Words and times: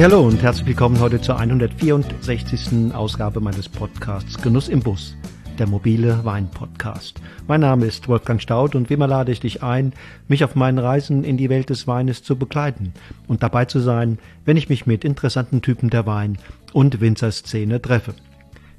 Hey, 0.00 0.08
hallo 0.08 0.26
und 0.26 0.42
herzlich 0.42 0.66
willkommen 0.66 0.98
heute 0.98 1.20
zur 1.20 1.38
164. 1.38 2.94
Ausgabe 2.94 3.38
meines 3.42 3.68
Podcasts 3.68 4.40
Genuss 4.40 4.70
im 4.70 4.80
Bus, 4.80 5.14
der 5.58 5.66
mobile 5.66 6.24
Wein-Podcast. 6.24 7.20
Mein 7.46 7.60
Name 7.60 7.84
ist 7.84 8.08
Wolfgang 8.08 8.40
Staud 8.40 8.74
und 8.74 8.88
wie 8.88 8.94
immer 8.94 9.06
lade 9.06 9.30
ich 9.30 9.40
dich 9.40 9.62
ein, 9.62 9.92
mich 10.26 10.42
auf 10.42 10.54
meinen 10.54 10.78
Reisen 10.78 11.22
in 11.22 11.36
die 11.36 11.50
Welt 11.50 11.68
des 11.68 11.86
Weines 11.86 12.22
zu 12.22 12.36
begleiten 12.36 12.94
und 13.28 13.42
dabei 13.42 13.66
zu 13.66 13.78
sein, 13.78 14.18
wenn 14.46 14.56
ich 14.56 14.70
mich 14.70 14.86
mit 14.86 15.04
interessanten 15.04 15.60
Typen 15.60 15.90
der 15.90 16.06
Wein- 16.06 16.38
und 16.72 17.02
Winzerszene 17.02 17.82
treffe. 17.82 18.14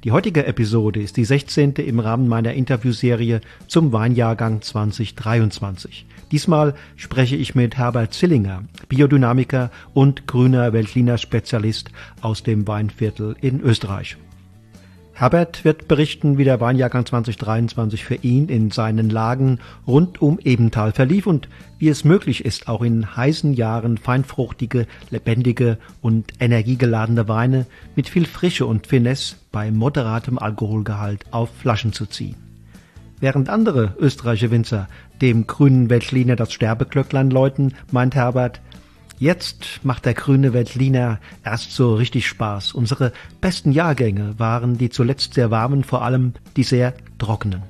Die 0.04 0.10
heutige 0.10 0.46
Episode 0.46 1.00
ist 1.00 1.16
die 1.16 1.24
16. 1.24 1.74
im 1.74 2.00
Rahmen 2.00 2.26
meiner 2.26 2.54
Interviewserie 2.54 3.40
zum 3.68 3.92
Weinjahrgang 3.92 4.60
2023. 4.60 6.06
Diesmal 6.32 6.74
spreche 6.96 7.36
ich 7.36 7.54
mit 7.54 7.76
Herbert 7.76 8.12
Zillinger, 8.12 8.64
Biodynamiker 8.88 9.70
und 9.94 10.26
grüner 10.26 10.72
Veltliner 10.72 11.18
Spezialist 11.18 11.92
aus 12.20 12.42
dem 12.42 12.66
Weinviertel 12.66 13.36
in 13.40 13.60
Österreich. 13.60 14.16
Herbert 15.14 15.64
wird 15.64 15.88
berichten, 15.88 16.38
wie 16.38 16.44
der 16.44 16.60
Weinjahrgang 16.60 17.04
2023 17.04 18.04
für 18.04 18.14
ihn 18.14 18.48
in 18.48 18.70
seinen 18.70 19.10
Lagen 19.10 19.58
rund 19.86 20.22
um 20.22 20.38
Ebental 20.38 20.92
verlief 20.92 21.26
und 21.26 21.48
wie 21.78 21.90
es 21.90 22.04
möglich 22.04 22.44
ist, 22.44 22.66
auch 22.66 22.82
in 22.82 23.14
heißen 23.14 23.52
Jahren 23.52 23.98
feinfruchtige, 23.98 24.86
lebendige 25.10 25.76
und 26.00 26.32
energiegeladene 26.40 27.28
Weine 27.28 27.66
mit 27.94 28.08
viel 28.08 28.24
Frische 28.24 28.64
und 28.64 28.86
Finesse 28.86 29.36
bei 29.52 29.70
moderatem 29.70 30.38
Alkoholgehalt 30.38 31.26
auf 31.30 31.50
Flaschen 31.60 31.92
zu 31.92 32.06
ziehen. 32.06 32.36
Während 33.20 33.50
andere 33.50 33.94
österreichische 34.00 34.50
Winzer 34.50 34.88
dem 35.20 35.46
grünen 35.46 35.90
Veltliner 35.90 36.36
das 36.36 36.52
Sterbeglöcklein 36.52 37.30
läuten, 37.30 37.74
meint 37.92 38.14
Herbert, 38.14 38.60
Jetzt 39.18 39.80
macht 39.82 40.04
der 40.04 40.14
grüne 40.14 40.52
Veltliner 40.52 41.20
erst 41.44 41.72
so 41.72 41.94
richtig 41.94 42.26
Spaß. 42.26 42.72
Unsere 42.72 43.12
besten 43.40 43.72
Jahrgänge 43.72 44.38
waren 44.38 44.78
die 44.78 44.90
zuletzt 44.90 45.34
sehr 45.34 45.50
warmen, 45.50 45.84
vor 45.84 46.02
allem 46.02 46.32
die 46.56 46.64
sehr 46.64 46.94
trockenen. 47.18 47.62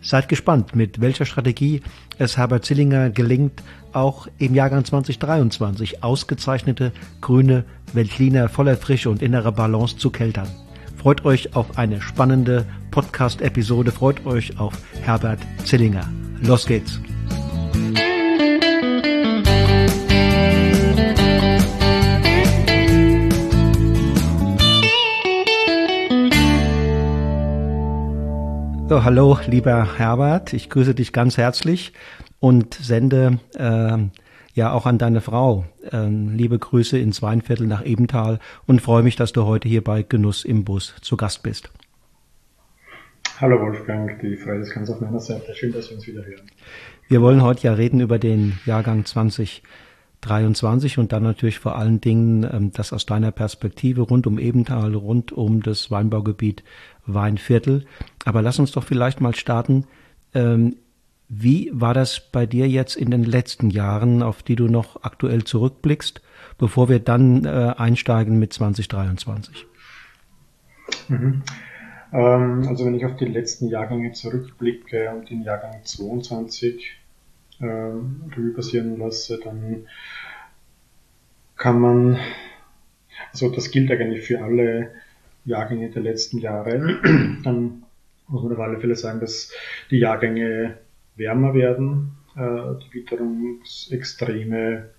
Seid 0.00 0.28
gespannt, 0.28 0.74
mit 0.74 1.00
welcher 1.00 1.26
Strategie 1.26 1.82
es 2.18 2.36
Herbert 2.36 2.64
Zillinger 2.64 3.10
gelingt, 3.10 3.62
auch 3.92 4.28
im 4.38 4.54
Jahrgang 4.54 4.84
2023 4.84 6.02
ausgezeichnete 6.02 6.92
grüne 7.20 7.64
Veltliner 7.92 8.48
voller 8.48 8.76
Frische 8.76 9.10
und 9.10 9.22
innerer 9.22 9.52
Balance 9.52 9.96
zu 9.96 10.10
keltern. 10.10 10.48
Freut 10.96 11.24
euch 11.24 11.54
auf 11.54 11.78
eine 11.78 12.00
spannende 12.00 12.66
Podcast-Episode, 12.90 13.92
freut 13.92 14.24
euch 14.26 14.58
auf 14.58 14.74
Herbert 15.02 15.40
Zillinger. 15.64 16.08
Los 16.40 16.66
geht's! 16.66 17.00
So, 28.88 29.04
hallo, 29.04 29.38
lieber 29.46 29.98
Herbert, 29.98 30.54
ich 30.54 30.70
grüße 30.70 30.94
dich 30.94 31.12
ganz 31.12 31.36
herzlich 31.36 31.92
und 32.40 32.72
sende 32.72 33.38
äh, 33.54 33.98
ja 34.54 34.72
auch 34.72 34.86
an 34.86 34.96
deine 34.96 35.20
Frau 35.20 35.66
äh, 35.92 36.06
liebe 36.08 36.58
Grüße 36.58 36.98
ins 36.98 37.20
Weinviertel 37.20 37.66
nach 37.66 37.84
Ebental 37.84 38.38
und 38.66 38.80
freue 38.80 39.02
mich, 39.02 39.14
dass 39.14 39.32
du 39.32 39.44
heute 39.44 39.68
hier 39.68 39.84
bei 39.84 40.02
Genuss 40.02 40.42
im 40.42 40.64
Bus 40.64 40.94
zu 41.02 41.18
Gast 41.18 41.42
bist. 41.42 41.70
Hallo 43.38 43.60
Wolfgang, 43.60 44.18
die 44.22 44.38
Freude 44.38 44.62
ist 44.62 44.72
ganz 44.72 44.88
auf 44.88 45.02
meiner 45.02 45.20
Seite. 45.20 45.54
Schön, 45.54 45.72
dass 45.72 45.90
wir 45.90 45.98
uns 45.98 46.06
wieder 46.06 46.24
hören. 46.24 46.50
Wir 47.08 47.20
wollen 47.20 47.42
heute 47.42 47.64
ja 47.64 47.74
reden 47.74 48.00
über 48.00 48.18
den 48.18 48.58
Jahrgang 48.64 49.04
2023 49.04 50.96
und 50.96 51.12
dann 51.12 51.24
natürlich 51.24 51.58
vor 51.58 51.76
allen 51.76 52.00
Dingen 52.00 52.48
ähm, 52.50 52.72
das 52.72 52.94
aus 52.94 53.04
deiner 53.04 53.32
Perspektive 53.32 54.00
rund 54.00 54.26
um 54.26 54.38
Ebental, 54.38 54.94
rund 54.94 55.30
um 55.30 55.62
das 55.62 55.90
Weinbaugebiet 55.90 56.64
Weinviertel. 57.08 57.86
Aber 58.24 58.42
lass 58.42 58.58
uns 58.58 58.72
doch 58.72 58.84
vielleicht 58.84 59.20
mal 59.20 59.34
starten. 59.34 59.86
Ähm, 60.34 60.76
wie 61.28 61.70
war 61.74 61.92
das 61.92 62.20
bei 62.20 62.46
dir 62.46 62.68
jetzt 62.68 62.96
in 62.96 63.10
den 63.10 63.24
letzten 63.24 63.68
Jahren, 63.68 64.22
auf 64.22 64.42
die 64.42 64.56
du 64.56 64.66
noch 64.66 65.02
aktuell 65.02 65.44
zurückblickst, 65.44 66.22
bevor 66.56 66.88
wir 66.88 67.00
dann 67.00 67.44
äh, 67.44 67.74
einsteigen 67.76 68.38
mit 68.38 68.52
2023? 68.52 69.66
Mhm. 71.08 71.42
Ähm, 72.12 72.64
also 72.66 72.86
wenn 72.86 72.94
ich 72.94 73.04
auf 73.04 73.16
die 73.16 73.26
letzten 73.26 73.68
Jahrgänge 73.68 74.12
zurückblicke 74.12 75.10
und 75.10 75.28
den 75.28 75.42
Jahrgang 75.42 75.84
22 75.84 76.96
äh, 77.60 77.64
Revue 77.66 78.54
passieren 78.54 78.98
lasse, 78.98 79.38
dann 79.42 79.86
kann 81.56 81.80
man, 81.80 82.18
also 83.32 83.50
das 83.50 83.70
gilt 83.70 83.90
eigentlich 83.90 84.24
für 84.24 84.42
alle 84.42 84.92
Jahrgänge 85.48 85.90
der 85.90 86.02
letzten 86.02 86.38
Jahre, 86.38 86.98
dann 87.44 87.84
muss 88.28 88.42
man 88.42 88.52
auf 88.52 88.60
alle 88.60 88.78
Fälle 88.78 88.96
sagen, 88.96 89.20
dass 89.20 89.52
die 89.90 89.98
Jahrgänge 89.98 90.78
wärmer 91.16 91.54
werden, 91.54 92.12
äh, 92.36 92.74
die 92.84 92.94
Witterungsextreme 92.94 94.90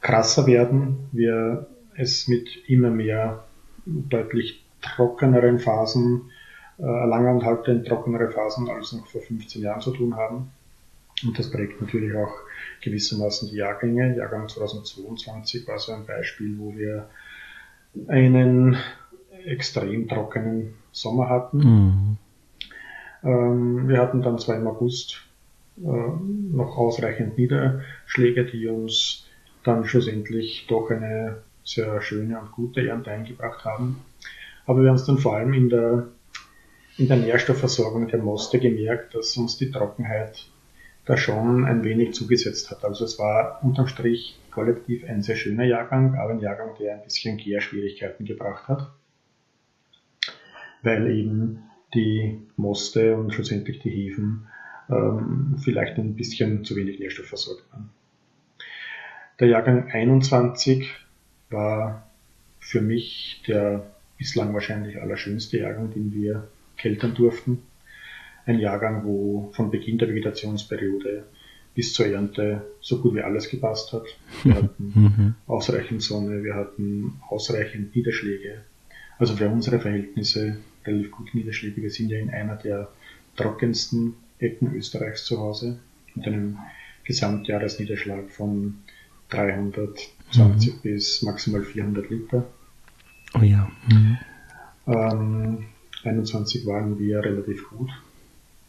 krasser 0.00 0.46
werden, 0.46 1.08
wir 1.12 1.66
es 1.96 2.28
mit 2.28 2.48
immer 2.68 2.90
mehr 2.90 3.44
deutlich 3.84 4.64
trockeneren 4.80 5.58
Phasen, 5.58 6.30
äh, 6.78 6.82
langanhaltend 6.82 7.86
trockenere 7.86 8.30
Phasen 8.30 8.68
als 8.68 8.92
noch 8.92 9.06
vor 9.06 9.20
15 9.20 9.62
Jahren 9.62 9.80
zu 9.80 9.92
tun 9.92 10.16
haben. 10.16 10.52
Und 11.26 11.36
das 11.38 11.50
prägt 11.50 11.80
natürlich 11.80 12.14
auch 12.14 12.32
gewissermaßen 12.82 13.50
die 13.50 13.56
Jahrgänge. 13.56 14.16
Jahrgang 14.16 14.48
2022 14.48 15.66
war 15.66 15.78
so 15.78 15.92
ein 15.92 16.06
Beispiel, 16.06 16.56
wo 16.58 16.76
wir 16.76 17.08
einen 18.06 18.76
extrem 19.44 20.08
trockenen 20.08 20.74
Sommer 20.92 21.28
hatten. 21.28 21.58
Mhm. 21.58 22.16
Ähm, 23.24 23.88
wir 23.88 23.98
hatten 23.98 24.22
dann 24.22 24.38
zwar 24.38 24.56
im 24.56 24.66
August 24.66 25.22
äh, 25.78 25.82
noch 25.82 26.76
ausreichend 26.76 27.38
Niederschläge, 27.38 28.44
die 28.44 28.68
uns 28.68 29.26
dann 29.64 29.84
schlussendlich 29.84 30.66
doch 30.68 30.90
eine 30.90 31.42
sehr 31.64 32.00
schöne 32.00 32.40
und 32.40 32.52
gute 32.52 32.86
Ernte 32.86 33.10
eingebracht 33.10 33.64
haben. 33.64 34.00
Aber 34.66 34.82
wir 34.82 34.88
haben 34.88 34.96
es 34.96 35.04
dann 35.04 35.18
vor 35.18 35.36
allem 35.36 35.52
in 35.52 35.68
der, 35.68 36.08
in 36.96 37.08
der 37.08 37.16
Nährstoffversorgung 37.16 38.08
der 38.08 38.20
Moste 38.20 38.58
gemerkt, 38.58 39.14
dass 39.14 39.36
uns 39.36 39.56
die 39.56 39.70
Trockenheit 39.70 40.46
da 41.08 41.16
schon 41.16 41.64
ein 41.64 41.84
wenig 41.84 42.12
zugesetzt 42.12 42.70
hat. 42.70 42.84
Also 42.84 43.06
es 43.06 43.18
war 43.18 43.64
unterm 43.64 43.86
Strich 43.86 44.38
kollektiv 44.50 45.04
ein 45.08 45.22
sehr 45.22 45.36
schöner 45.36 45.64
Jahrgang, 45.64 46.16
aber 46.16 46.32
ein 46.32 46.40
Jahrgang, 46.40 46.76
der 46.78 46.96
ein 46.96 47.02
bisschen 47.02 47.38
Gärschwierigkeiten 47.38 48.26
gebracht 48.26 48.68
hat, 48.68 48.92
weil 50.82 51.10
eben 51.10 51.62
die 51.94 52.42
Moste 52.56 53.16
und 53.16 53.32
schlussendlich 53.32 53.78
die 53.78 53.88
Hefen 53.88 54.48
ähm, 54.90 55.56
vielleicht 55.64 55.96
ein 55.96 56.14
bisschen 56.14 56.62
zu 56.64 56.76
wenig 56.76 56.98
Nährstoff 56.98 57.26
versorgt 57.26 57.64
waren. 57.72 57.88
Der 59.40 59.48
Jahrgang 59.48 59.90
21 59.90 60.90
war 61.48 62.06
für 62.60 62.82
mich 62.82 63.42
der 63.48 63.86
bislang 64.18 64.52
wahrscheinlich 64.52 65.00
allerschönste 65.00 65.56
Jahrgang, 65.56 65.90
den 65.90 66.12
wir 66.12 66.48
keltern 66.76 67.14
durften 67.14 67.62
ein 68.48 68.58
Jahrgang, 68.58 69.04
wo 69.04 69.50
von 69.52 69.70
Beginn 69.70 69.98
der 69.98 70.08
Vegetationsperiode 70.08 71.24
bis 71.74 71.92
zur 71.92 72.06
Ernte 72.06 72.66
so 72.80 73.00
gut 73.00 73.14
wie 73.14 73.20
alles 73.20 73.48
gepasst 73.48 73.92
hat. 73.92 74.06
Wir 74.42 74.54
hatten 74.54 74.92
mhm. 74.94 75.34
ausreichend 75.46 76.02
Sonne, 76.02 76.42
wir 76.42 76.54
hatten 76.54 77.20
ausreichend 77.28 77.94
Niederschläge. 77.94 78.62
Also 79.18 79.36
für 79.36 79.48
unsere 79.48 79.78
Verhältnisse 79.78 80.56
relativ 80.84 81.10
gute 81.10 81.36
Niederschläge. 81.36 81.82
Wir 81.82 81.90
sind 81.90 82.08
ja 82.08 82.18
in 82.18 82.30
einer 82.30 82.56
der 82.56 82.88
trockensten 83.36 84.14
Ecken 84.38 84.74
Österreichs 84.74 85.24
zu 85.24 85.38
Hause 85.38 85.78
mit 86.14 86.26
einem 86.26 86.58
Gesamtjahresniederschlag 87.04 88.30
von 88.30 88.78
320 89.28 90.74
mhm. 90.74 90.78
bis 90.82 91.22
maximal 91.22 91.62
400 91.62 92.10
Liter. 92.10 92.46
Oh 93.34 93.42
ja. 93.42 93.70
Mhm. 93.88 94.18
Ähm, 94.86 95.64
21 96.04 96.66
waren 96.66 96.98
wir 96.98 97.22
relativ 97.22 97.68
gut. 97.68 97.90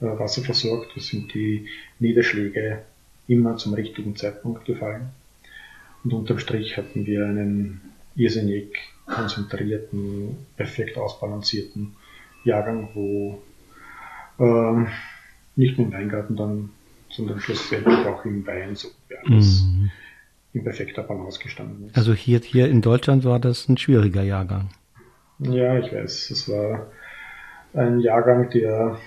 Äh, 0.01 0.17
Wasser 0.17 0.41
versorgt. 0.41 0.91
Da 0.95 1.01
sind 1.01 1.33
die 1.33 1.67
Niederschläge 1.99 2.83
immer 3.27 3.57
zum 3.57 3.73
richtigen 3.73 4.15
Zeitpunkt 4.15 4.65
gefallen. 4.65 5.09
Und 6.03 6.13
unterm 6.13 6.39
Strich 6.39 6.77
hatten 6.77 7.05
wir 7.05 7.25
einen 7.25 7.81
irrsinnig 8.15 8.77
konzentrierten, 9.05 10.37
perfekt 10.55 10.97
ausbalancierten 10.97 11.95
Jahrgang, 12.43 12.89
wo 12.93 13.41
ähm, 14.39 14.87
nicht 15.55 15.77
nur 15.77 15.87
im 15.87 15.93
Weingarten 15.93 16.35
dann, 16.37 16.69
sondern 17.09 17.39
schlussendlich 17.41 18.05
auch 18.05 18.23
im 18.23 18.45
Wein 18.47 18.75
so 18.75 18.87
alles 19.25 19.63
mhm. 19.63 19.91
in 20.53 20.63
perfekter 20.63 21.03
Balance 21.03 21.39
gestanden 21.39 21.87
ist. 21.87 21.97
Also 21.97 22.13
hier, 22.13 22.39
hier 22.39 22.69
in 22.69 22.81
Deutschland 22.81 23.25
war 23.25 23.39
das 23.39 23.67
ein 23.67 23.77
schwieriger 23.77 24.23
Jahrgang. 24.23 24.69
Ja, 25.39 25.77
ich 25.77 25.91
weiß. 25.91 26.31
Es 26.31 26.47
war 26.47 26.87
ein 27.73 27.99
Jahrgang, 27.99 28.49
der 28.49 28.97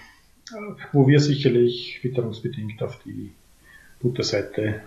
wo 0.93 1.07
wir 1.07 1.21
sicherlich 1.21 2.01
witterungsbedingt 2.03 2.83
auf 2.83 2.99
die 3.05 3.33
Butterseite 4.01 4.81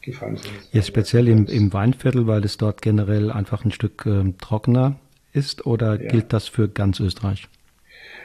gefallen 0.00 0.36
sind. 0.36 0.52
Jetzt 0.72 0.88
speziell 0.88 1.28
im, 1.28 1.46
im 1.46 1.72
Weinviertel, 1.72 2.26
weil 2.26 2.44
es 2.44 2.56
dort 2.56 2.82
generell 2.82 3.30
einfach 3.30 3.64
ein 3.64 3.72
Stück 3.72 4.06
ähm, 4.06 4.38
trockener 4.38 4.96
ist 5.32 5.66
oder 5.66 6.00
ja. 6.00 6.08
gilt 6.08 6.32
das 6.32 6.48
für 6.48 6.68
ganz 6.68 7.00
Österreich? 7.00 7.48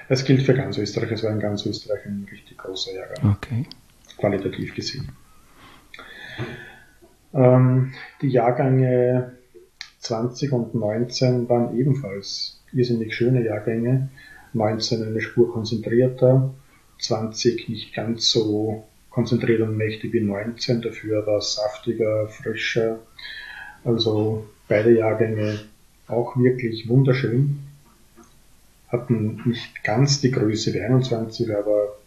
Es 0.10 0.24
gilt 0.25 0.44
für 0.44 0.54
ganz 0.54 0.78
Österreich. 0.78 1.12
Es 1.12 1.24
war 1.24 1.31
in 1.31 1.40
ganz 1.40 1.66
Österreich 1.66 2.06
ein 2.06 2.28
richtig 2.31 2.58
großer 2.58 2.94
Jahrgang. 2.94 3.31
Okay. 3.31 3.66
Qualitativ 4.18 4.75
gesehen. 4.75 5.10
Ähm, 7.34 7.94
die 8.22 8.30
Jahrgänge 8.30 9.34
20 10.00 10.52
und 10.52 10.75
19 10.75 11.50
waren 11.50 11.78
ebenfalls 11.78 12.62
irrsinnig 12.74 13.16
schöne 13.16 13.44
Jahrgänge. 13.44 14.10
19 14.54 15.04
eine 15.04 15.22
Spur 15.22 15.52
konzentrierter, 15.52 16.54
20 17.04 17.70
nicht 17.70 17.94
ganz 17.94 18.30
so 18.30 18.84
konzentriert 19.10 19.62
und 19.62 19.78
mächtig 19.78 20.14
wie 20.14 20.22
19, 20.22 20.82
dafür 20.82 21.28
es 21.38 21.56
saftiger, 21.56 22.28
frischer. 22.28 23.00
Also 23.84 24.48
beide 24.68 24.98
Jahrgänge 24.98 25.60
auch 26.08 26.36
wirklich 26.38 26.88
wunderschön. 26.90 27.60
Hatten 28.88 29.42
nicht 29.46 29.84
ganz 29.84 30.22
die 30.22 30.32
Größe 30.32 30.74
wie 30.74 30.82
21, 30.82 31.56
aber 31.56 31.98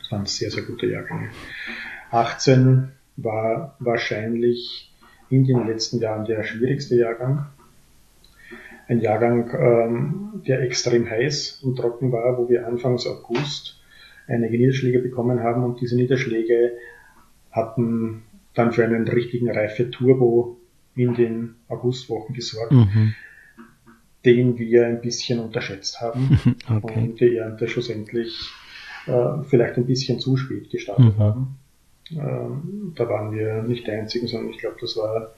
es 0.00 0.10
waren 0.12 0.26
sehr, 0.26 0.50
sehr 0.50 0.62
gute 0.62 0.86
Jahrgänge. 0.86 1.30
18 2.10 2.92
war 3.16 3.74
wahrscheinlich 3.78 4.92
in 5.30 5.44
den 5.44 5.66
letzten 5.66 5.98
Jahren 5.98 6.26
der 6.26 6.44
schwierigste 6.44 6.96
Jahrgang. 6.96 7.46
Ein 8.88 9.00
Jahrgang, 9.00 9.50
ähm, 9.58 10.42
der 10.46 10.60
extrem 10.60 11.08
heiß 11.08 11.60
und 11.62 11.76
trocken 11.76 12.12
war, 12.12 12.38
wo 12.38 12.48
wir 12.48 12.66
Anfangs 12.66 13.06
August 13.06 13.75
einige 14.28 14.58
Niederschläge 14.58 14.98
bekommen 14.98 15.40
haben 15.40 15.64
und 15.64 15.80
diese 15.80 15.96
Niederschläge 15.96 16.72
hatten 17.50 18.22
dann 18.54 18.72
für 18.72 18.84
einen 18.84 19.06
richtigen 19.06 19.50
Reife-Turbo 19.50 20.56
in 20.94 21.14
den 21.14 21.54
Augustwochen 21.68 22.34
gesorgt, 22.34 22.72
mhm. 22.72 23.14
den 24.24 24.58
wir 24.58 24.86
ein 24.86 25.00
bisschen 25.00 25.38
unterschätzt 25.38 26.00
haben 26.00 26.40
okay. 26.70 26.94
und 27.00 27.20
die 27.20 27.36
Ernte 27.36 27.68
schlussendlich 27.68 28.50
äh, 29.06 29.42
vielleicht 29.44 29.76
ein 29.76 29.86
bisschen 29.86 30.20
zu 30.20 30.36
spät 30.36 30.70
gestartet 30.70 31.16
mhm. 31.16 31.18
haben. 31.18 31.58
Ähm, 32.12 32.92
da 32.94 33.08
waren 33.08 33.32
wir 33.32 33.62
nicht 33.62 33.86
die 33.86 33.90
Einzigen, 33.90 34.26
sondern 34.26 34.50
ich 34.50 34.58
glaube, 34.58 34.76
das 34.80 34.96
war 34.96 35.34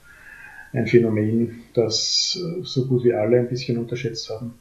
ein 0.72 0.86
Phänomen, 0.86 1.62
das 1.74 2.38
äh, 2.40 2.62
so 2.62 2.86
gut 2.86 3.04
wie 3.04 3.12
alle 3.12 3.38
ein 3.38 3.48
bisschen 3.48 3.78
unterschätzt 3.78 4.30
haben. 4.30 4.54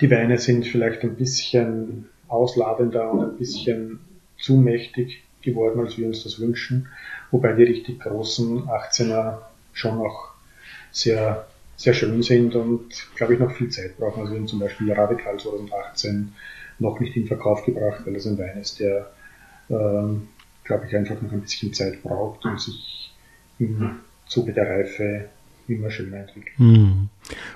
Die 0.00 0.10
Weine 0.10 0.38
sind 0.38 0.66
vielleicht 0.66 1.02
ein 1.02 1.16
bisschen 1.16 2.06
ausladender 2.28 3.10
und 3.10 3.22
ein 3.22 3.36
bisschen 3.36 4.00
zu 4.38 4.56
mächtig 4.56 5.22
geworden, 5.42 5.80
als 5.80 5.96
wir 5.96 6.06
uns 6.06 6.24
das 6.24 6.40
wünschen, 6.40 6.88
wobei 7.30 7.52
die 7.52 7.64
richtig 7.64 8.00
großen 8.00 8.64
18er 8.64 9.38
schon 9.72 9.98
noch 9.98 10.32
sehr, 10.90 11.46
sehr 11.76 11.94
schön 11.94 12.22
sind 12.22 12.54
und, 12.54 12.88
glaube 13.14 13.34
ich, 13.34 13.40
noch 13.40 13.52
viel 13.52 13.68
Zeit 13.68 13.96
brauchen. 13.98 14.20
Also 14.20 14.32
wir 14.32 14.40
haben 14.40 14.48
zum 14.48 14.60
Beispiel 14.60 14.92
Radikal 14.92 15.38
2018 15.38 16.32
noch 16.78 17.00
nicht 17.00 17.16
in 17.16 17.26
Verkauf 17.26 17.64
gebracht, 17.64 18.02
weil 18.04 18.16
es 18.16 18.26
ein 18.26 18.38
Wein 18.38 18.58
ist, 18.58 18.80
der 18.80 19.10
ähm, 19.70 20.28
glaube 20.66 20.86
ich, 20.86 20.96
einfach 20.96 21.20
noch 21.22 21.32
ein 21.32 21.40
bisschen 21.40 21.72
Zeit 21.72 22.02
braucht 22.02 22.44
und 22.44 22.60
sich 22.60 23.12
im 23.58 24.00
Zuge 24.26 24.52
der 24.52 24.68
Reife 24.68 25.28
immer 25.68 25.90
schöner 25.90 26.18
entwickelt. 26.18 26.58
Hm. 26.58 27.08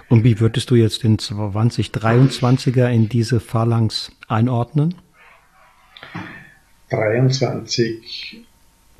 Und 0.09 0.25
wie 0.25 0.41
würdest 0.41 0.71
du 0.71 0.75
jetzt 0.75 1.03
den 1.05 1.19
2023er 1.19 2.89
in 2.89 3.09
diese 3.09 3.41
Phalanx 3.41 4.11
einordnen? 4.29 4.95
23 6.91 8.45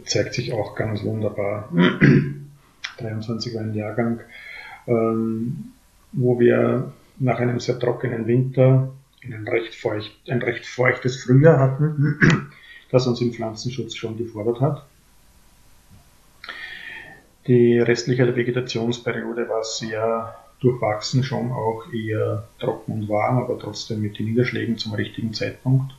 zeigt 0.05 0.35
sich 0.35 0.53
auch 0.53 0.77
ganz 0.77 1.03
wunderbar. 1.03 1.69
23 2.99 3.55
war 3.55 3.63
ein 3.63 3.75
Jahrgang, 3.75 4.21
ähm, 4.87 5.73
wo 6.13 6.39
wir 6.39 6.93
nach 7.19 7.39
einem 7.39 7.61
sehr 7.61 7.79
trockenen 7.79 8.27
Winter 8.27 8.93
ein 9.23 9.47
recht, 9.47 9.75
feucht, 9.75 10.13
ein 10.29 10.43
recht 10.43 10.65
feuchtes 10.67 11.23
Frühjahr 11.23 11.59
hatten 11.59 12.51
das 12.91 13.07
uns 13.07 13.21
im 13.21 13.33
Pflanzenschutz 13.33 13.95
schon 13.95 14.17
gefordert 14.17 14.61
hat. 14.61 14.87
Die 17.47 17.79
restliche 17.79 18.35
Vegetationsperiode 18.35 19.49
war 19.49 19.65
sehr 19.65 20.35
durchwachsen, 20.61 21.25
schon 21.25 21.53
auch 21.53 21.93
eher 21.93 22.49
trocken 22.59 22.93
und 22.93 23.09
warm, 23.09 23.39
aber 23.39 23.59
trotzdem 23.59 24.03
mit 24.03 24.19
den 24.19 24.27
Niederschlägen 24.27 24.79
zum 24.79 24.93
richtigen 24.93 25.33
Zeitpunkt. 25.33 25.93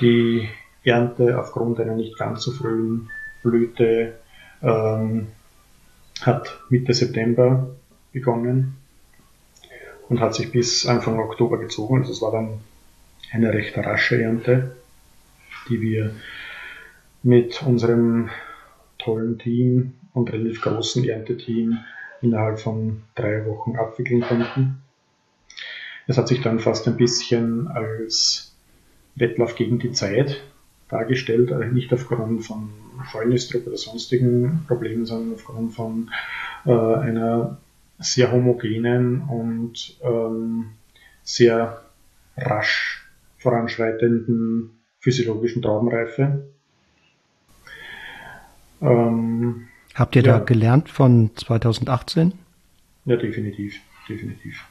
Die 0.00 0.48
Ernte 0.82 1.38
aufgrund 1.38 1.80
einer 1.80 1.94
nicht 1.94 2.18
ganz 2.18 2.42
so 2.42 2.52
frühen 2.52 3.10
Blüte 3.42 4.18
ähm, 4.62 5.28
hat 6.20 6.60
Mitte 6.68 6.92
September 6.92 7.68
begonnen 8.12 8.76
und 10.08 10.20
hat 10.20 10.34
sich 10.34 10.50
bis 10.50 10.86
Anfang 10.86 11.18
Oktober 11.18 11.58
gezogen. 11.58 11.98
Also 11.98 12.12
es 12.12 12.22
war 12.22 12.32
dann 12.32 12.60
eine 13.32 13.52
recht 13.52 13.76
rasche 13.76 14.20
Ernte 14.20 14.76
die 15.68 15.80
wir 15.80 16.14
mit 17.22 17.62
unserem 17.62 18.30
tollen 18.98 19.38
Team 19.38 19.94
und 20.12 20.32
relativ 20.32 20.60
großen 20.60 21.04
Ernteteam 21.08 21.78
innerhalb 22.24 22.58
von 22.58 23.02
drei 23.14 23.46
Wochen 23.46 23.76
abwickeln 23.76 24.22
konnten. 24.22 24.82
Es 26.06 26.18
hat 26.18 26.28
sich 26.28 26.42
dann 26.42 26.58
fast 26.58 26.86
ein 26.86 26.96
bisschen 26.96 27.68
als 27.68 28.54
Wettlauf 29.14 29.54
gegen 29.54 29.78
die 29.78 29.92
Zeit 29.92 30.42
dargestellt, 30.88 31.52
also 31.52 31.64
nicht 31.72 31.92
aufgrund 31.92 32.44
von 32.44 32.70
Fäulnisdruck 33.10 33.66
oder 33.66 33.76
sonstigen 33.76 34.64
Problemen, 34.66 35.06
sondern 35.06 35.34
aufgrund 35.34 35.72
von 35.72 36.10
äh, 36.66 36.70
einer 36.70 37.58
sehr 37.98 38.32
homogenen 38.32 39.22
und 39.22 39.96
ähm, 40.02 40.70
sehr 41.22 41.82
rasch 42.36 43.08
voranschreitenden 43.38 44.70
physiologischen 44.98 45.62
Traubenreife. 45.62 46.44
Ähm, 48.80 49.68
Habt 49.94 50.16
ihr 50.16 50.22
ja, 50.22 50.38
da 50.38 50.44
gelernt 50.44 50.88
von 50.88 51.30
2018? 51.36 52.32
Ja, 53.04 53.16
definitiv, 53.16 53.80
definitiv. 54.08 54.64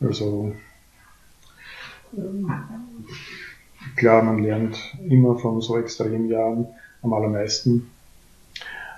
Also 0.00 0.54
ähm, 2.16 2.50
klar, 3.96 4.22
man 4.22 4.42
lernt 4.42 4.78
immer 5.08 5.38
von 5.38 5.60
so 5.60 5.78
extremen 5.78 6.28
Jahren 6.28 6.66
am 7.02 7.12
allermeisten. 7.12 7.90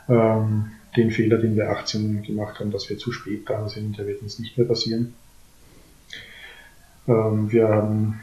Ähm, 0.08 0.72
den 0.96 1.10
Fehler, 1.10 1.38
den 1.38 1.54
wir 1.54 1.70
18 1.70 2.22
gemacht 2.22 2.58
haben, 2.58 2.70
dass 2.70 2.88
wir 2.90 2.98
zu 2.98 3.12
spät 3.12 3.48
dran 3.48 3.68
sind, 3.68 3.98
der 3.98 4.06
wird 4.06 4.22
uns 4.22 4.38
nicht 4.38 4.58
mehr 4.58 4.66
passieren. 4.66 5.14
Ähm, 7.06 7.52
wir 7.52 7.68
haben 7.68 8.20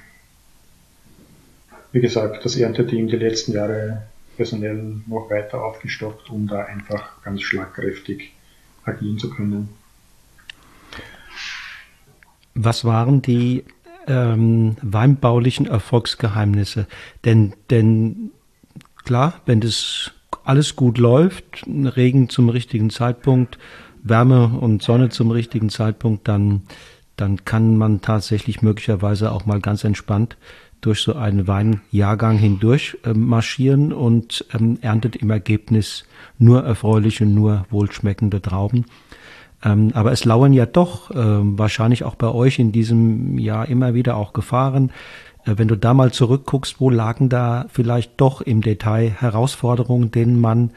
wie 1.96 2.02
gesagt, 2.02 2.44
das 2.44 2.58
Ernteteam 2.58 3.08
die 3.08 3.16
letzten 3.16 3.54
Jahre 3.54 4.02
personell 4.36 5.02
noch 5.08 5.30
weiter 5.30 5.64
aufgestockt, 5.64 6.30
um 6.30 6.48
da 6.48 6.64
einfach 6.66 7.22
ganz 7.24 7.42
schlagkräftig 7.42 8.34
agieren 8.84 9.18
zu 9.18 9.30
können. 9.30 9.70
Was 12.54 12.86
waren 12.86 13.22
die 13.22 13.66
ähm, 14.08 14.78
weinbaulichen 14.82 15.68
Erfolgsgeheimnisse? 15.68 16.88
Denn, 17.26 17.54
denn 17.70 18.32
klar, 19.04 19.42
wenn 19.46 19.60
das 19.60 20.12
alles 20.46 20.76
gut 20.76 20.98
läuft, 20.98 21.66
Regen 21.68 22.30
zum 22.30 22.50
richtigen 22.50 22.90
Zeitpunkt, 22.90 23.58
Wärme 24.04 24.48
und 24.48 24.84
Sonne 24.84 25.10
zum 25.10 25.32
richtigen 25.32 25.70
Zeitpunkt, 25.70 26.28
dann, 26.28 26.62
dann 27.18 27.44
kann 27.44 27.78
man 27.78 28.02
tatsächlich 28.02 28.62
möglicherweise 28.62 29.32
auch 29.32 29.46
mal 29.46 29.60
ganz 29.60 29.84
entspannt 29.84 30.38
durch 30.86 31.02
so 31.02 31.16
einen 31.16 31.48
Weinjahrgang 31.48 32.38
hindurch 32.38 32.98
äh, 33.04 33.14
marschieren 33.14 33.92
und 33.92 34.46
ähm, 34.54 34.78
erntet 34.82 35.16
im 35.16 35.32
Ergebnis 35.32 36.06
nur 36.38 36.64
erfreuliche, 36.64 37.26
nur 37.26 37.66
wohlschmeckende 37.70 38.42
Trauben. 38.42 38.86
Ähm, 39.64 39.92
aber 39.94 40.12
es 40.12 40.26
lauern 40.26 40.54
ja 40.54 40.66
doch 40.66 41.12
äh, 41.12 41.16
wahrscheinlich 41.18 42.04
auch 42.04 42.16
bei 42.16 42.28
euch 42.28 42.60
in 42.60 42.72
diesem 42.72 43.40
Jahr 43.40 43.68
immer 43.68 43.94
wieder 43.94 44.16
auch 44.18 44.34
Gefahren. 44.34 44.92
Äh, 45.46 45.56
wenn 45.58 45.68
du 45.68 45.76
da 45.76 45.94
mal 45.94 46.12
zurückguckst, 46.12 46.80
wo 46.80 46.90
lagen 46.90 47.30
da 47.30 47.66
vielleicht 47.70 48.22
doch 48.22 48.42
im 48.42 48.62
Detail 48.62 49.10
Herausforderungen, 49.10 50.12
denen 50.12 50.40
man 50.40 50.72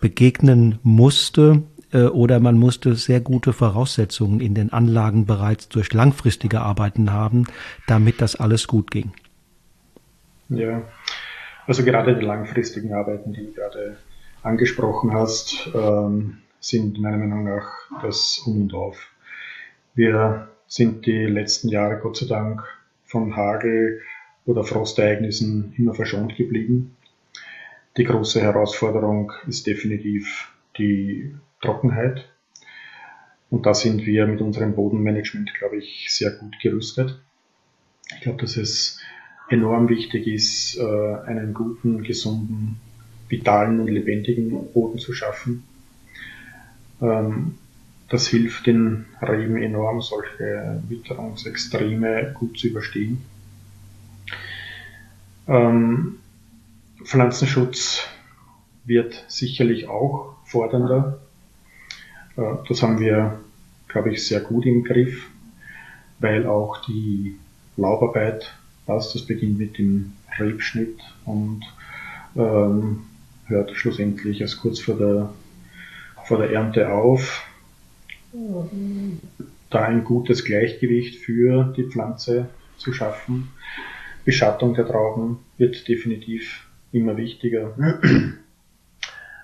begegnen 0.00 0.78
musste, 0.82 1.62
äh, 1.92 2.04
oder 2.04 2.40
man 2.40 2.58
musste 2.58 2.94
sehr 2.94 3.20
gute 3.20 3.52
Voraussetzungen 3.52 4.40
in 4.40 4.54
den 4.54 4.72
Anlagen 4.72 5.26
bereits 5.26 5.68
durch 5.68 5.92
langfristige 5.92 6.60
Arbeiten 6.60 7.12
haben, 7.12 7.46
damit 7.86 8.20
das 8.20 8.36
alles 8.36 8.66
gut 8.66 8.90
ging. 8.90 9.12
Ja, 10.48 10.82
also 11.66 11.84
gerade 11.84 12.16
die 12.16 12.24
langfristigen 12.24 12.94
Arbeiten, 12.94 13.32
die 13.32 13.46
du 13.46 13.52
gerade 13.52 13.98
angesprochen 14.42 15.12
hast, 15.12 15.68
ähm, 15.74 16.38
sind 16.60 16.98
meiner 17.00 17.18
Meinung 17.18 17.44
nach 17.44 17.70
das 18.02 18.38
Um 18.46 18.62
und 18.62 18.74
Auf. 18.74 19.10
Wir 19.94 20.48
sind 20.66 21.06
die 21.06 21.26
letzten 21.26 21.68
Jahre 21.68 21.98
Gott 21.98 22.16
sei 22.16 22.26
Dank 22.26 22.62
von 23.04 23.36
Hagel 23.36 24.00
oder 24.44 24.64
Frostereignissen 24.64 25.74
immer 25.76 25.94
verschont 25.94 26.36
geblieben. 26.36 26.96
Die 27.96 28.04
große 28.04 28.40
Herausforderung 28.40 29.32
ist 29.46 29.66
definitiv 29.66 30.52
die 30.78 31.34
Trockenheit. 31.60 32.28
Und 33.50 33.66
da 33.66 33.74
sind 33.74 34.06
wir 34.06 34.26
mit 34.26 34.40
unserem 34.40 34.74
Bodenmanagement, 34.74 35.52
glaube 35.54 35.76
ich, 35.78 36.06
sehr 36.10 36.30
gut 36.30 36.54
gerüstet. 36.62 37.20
Ich 38.14 38.20
glaube, 38.20 38.40
dass 38.40 38.56
es 38.56 39.00
enorm 39.48 39.88
wichtig 39.88 40.26
ist, 40.26 40.76
äh, 40.76 41.14
einen 41.26 41.54
guten, 41.54 42.02
gesunden, 42.02 42.76
vitalen 43.28 43.80
und 43.80 43.88
lebendigen 43.88 44.72
Boden 44.72 44.98
zu 44.98 45.12
schaffen. 45.12 45.64
Ähm, 47.00 47.54
das 48.08 48.26
hilft 48.28 48.66
den 48.66 49.06
Reben 49.20 49.56
enorm, 49.56 50.00
solche 50.00 50.82
Witterungsextreme 50.88 52.32
gut 52.34 52.58
zu 52.58 52.68
überstehen. 52.68 53.22
Ähm, 55.46 56.16
Pflanzenschutz 57.04 58.06
wird 58.84 59.24
sicherlich 59.28 59.88
auch 59.88 60.36
fordernder. 60.44 61.20
Äh, 62.36 62.42
das 62.68 62.82
haben 62.82 62.98
wir, 62.98 63.40
glaube 63.88 64.12
ich, 64.12 64.26
sehr 64.26 64.40
gut 64.40 64.66
im 64.66 64.84
Griff, 64.84 65.28
weil 66.18 66.46
auch 66.46 66.84
die 66.86 67.36
Laubarbeit 67.76 68.57
passt. 68.88 69.14
Das 69.14 69.22
beginnt 69.22 69.58
mit 69.58 69.78
dem 69.78 70.14
Rebschnitt 70.38 70.98
und 71.24 71.62
ähm, 72.34 73.04
hört 73.46 73.70
schlussendlich 73.76 74.40
erst 74.40 74.60
kurz 74.60 74.80
vor 74.80 74.96
der, 74.96 75.32
vor 76.24 76.38
der 76.38 76.50
Ernte 76.50 76.90
auf. 76.90 77.46
Da 79.70 79.84
ein 79.84 80.04
gutes 80.04 80.44
Gleichgewicht 80.44 81.16
für 81.16 81.72
die 81.76 81.84
Pflanze 81.84 82.48
zu 82.78 82.92
schaffen. 82.92 83.50
Beschattung 84.24 84.74
der 84.74 84.86
Trauben 84.86 85.38
wird 85.58 85.86
definitiv 85.86 86.66
immer 86.90 87.16
wichtiger. 87.16 87.74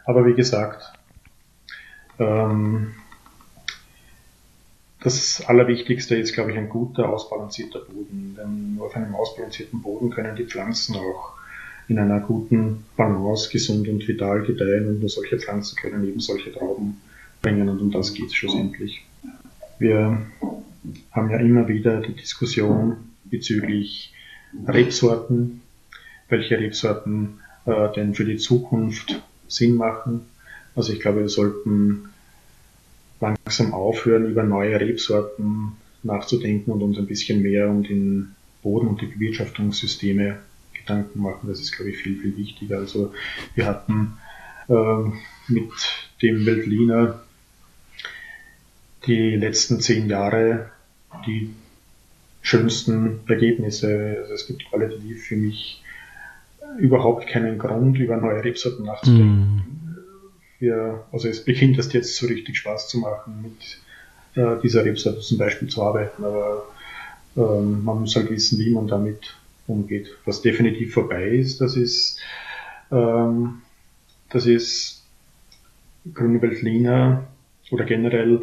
Aber 0.06 0.26
wie 0.26 0.34
gesagt, 0.34 0.82
ähm, 2.18 2.94
das 5.04 5.44
Allerwichtigste 5.46 6.16
ist, 6.16 6.32
glaube 6.32 6.50
ich, 6.50 6.56
ein 6.56 6.70
guter, 6.70 7.10
ausbalancierter 7.10 7.80
Boden. 7.80 8.36
Denn 8.38 8.74
nur 8.74 8.86
auf 8.86 8.96
einem 8.96 9.14
ausbalancierten 9.14 9.82
Boden 9.82 10.10
können 10.10 10.34
die 10.34 10.44
Pflanzen 10.44 10.96
auch 10.96 11.34
in 11.88 11.98
einer 11.98 12.20
guten 12.20 12.84
Balance 12.96 13.50
gesund 13.50 13.86
und 13.86 14.08
vital 14.08 14.42
gedeihen 14.42 14.88
und 14.88 15.00
nur 15.00 15.10
solche 15.10 15.38
Pflanzen 15.38 15.76
können 15.76 16.08
eben 16.08 16.20
solche 16.20 16.50
Trauben 16.50 16.98
bringen 17.42 17.68
und 17.68 17.78
um 17.80 17.90
das 17.90 18.14
geht 18.14 18.28
es 18.28 18.34
schlussendlich. 18.34 19.04
Wir 19.78 20.22
haben 21.12 21.30
ja 21.30 21.38
immer 21.38 21.68
wieder 21.68 22.00
die 22.00 22.14
Diskussion 22.14 22.96
bezüglich 23.24 24.14
Rebsorten, 24.66 25.60
welche 26.30 26.58
Rebsorten 26.58 27.40
äh, 27.66 27.92
denn 27.94 28.14
für 28.14 28.24
die 28.24 28.38
Zukunft 28.38 29.20
Sinn 29.48 29.74
machen. 29.74 30.22
Also 30.74 30.94
ich 30.94 31.00
glaube, 31.00 31.20
wir 31.20 31.28
sollten 31.28 32.08
langsam 33.24 33.72
aufhören, 33.72 34.26
über 34.26 34.42
neue 34.42 34.80
Rebsorten 34.80 35.72
nachzudenken 36.02 36.72
und 36.72 36.82
uns 36.82 36.98
ein 36.98 37.06
bisschen 37.06 37.42
mehr 37.42 37.68
um 37.68 37.82
den 37.82 38.34
Boden 38.62 38.88
und 38.88 39.00
die 39.00 39.06
Bewirtschaftungssysteme 39.06 40.38
Gedanken 40.72 41.20
machen. 41.20 41.48
Das 41.48 41.60
ist, 41.60 41.72
glaube 41.72 41.90
ich, 41.90 41.98
viel, 41.98 42.20
viel 42.20 42.36
wichtiger. 42.36 42.78
Also 42.78 43.12
wir 43.54 43.66
hatten 43.66 44.18
äh, 44.68 45.10
mit 45.48 45.72
dem 46.22 46.46
Weltliner 46.46 47.22
die 49.06 49.36
letzten 49.36 49.80
zehn 49.80 50.08
Jahre 50.08 50.70
die 51.26 51.50
schönsten 52.42 53.20
Ergebnisse. 53.26 54.18
Also 54.22 54.34
es 54.34 54.46
gibt 54.46 54.68
qualitativ 54.68 55.24
für 55.24 55.36
mich 55.36 55.82
überhaupt 56.78 57.28
keinen 57.28 57.58
Grund, 57.58 57.98
über 57.98 58.16
neue 58.16 58.42
Rebsorten 58.42 58.84
nachzudenken. 58.84 59.62
Mm 59.80 59.83
wir, 60.64 61.04
also 61.12 61.28
es 61.28 61.44
beginnt 61.44 61.76
erst 61.76 61.92
jetzt 61.92 62.16
so 62.16 62.26
richtig 62.26 62.56
Spaß 62.58 62.88
zu 62.88 62.98
machen, 62.98 63.42
mit 63.42 64.42
äh, 64.42 64.60
dieser 64.62 64.84
Rebsorte 64.84 65.20
zum 65.20 65.38
Beispiel 65.38 65.68
zu 65.68 65.82
arbeiten, 65.82 66.24
aber 66.24 66.64
ähm, 67.36 67.84
man 67.84 68.00
muss 68.00 68.16
halt 68.16 68.30
wissen, 68.30 68.58
wie 68.58 68.70
man 68.70 68.86
damit 68.86 69.36
umgeht. 69.66 70.08
Was 70.24 70.42
definitiv 70.42 70.94
vorbei 70.94 71.28
ist, 71.28 71.60
das 71.60 71.76
ist, 71.76 72.20
ähm, 72.90 73.62
das 74.30 74.46
ist 74.46 75.02
Grüne 76.12 76.40
Veltliner 76.42 77.24
oder 77.70 77.84
generell 77.84 78.42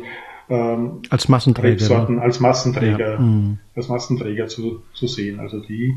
ähm, 0.50 1.02
als 1.10 1.30
Massenträger, 1.30 1.70
Rebsorten 1.70 2.20
als 2.20 2.40
Massenträger, 2.40 3.14
ja. 3.14 3.20
Mhm. 3.20 3.60
als 3.76 3.88
Massenträger 3.88 4.48
zu, 4.48 4.84
zu 4.94 5.08
sehen. 5.08 5.40
Also 5.40 5.60
die 5.60 5.96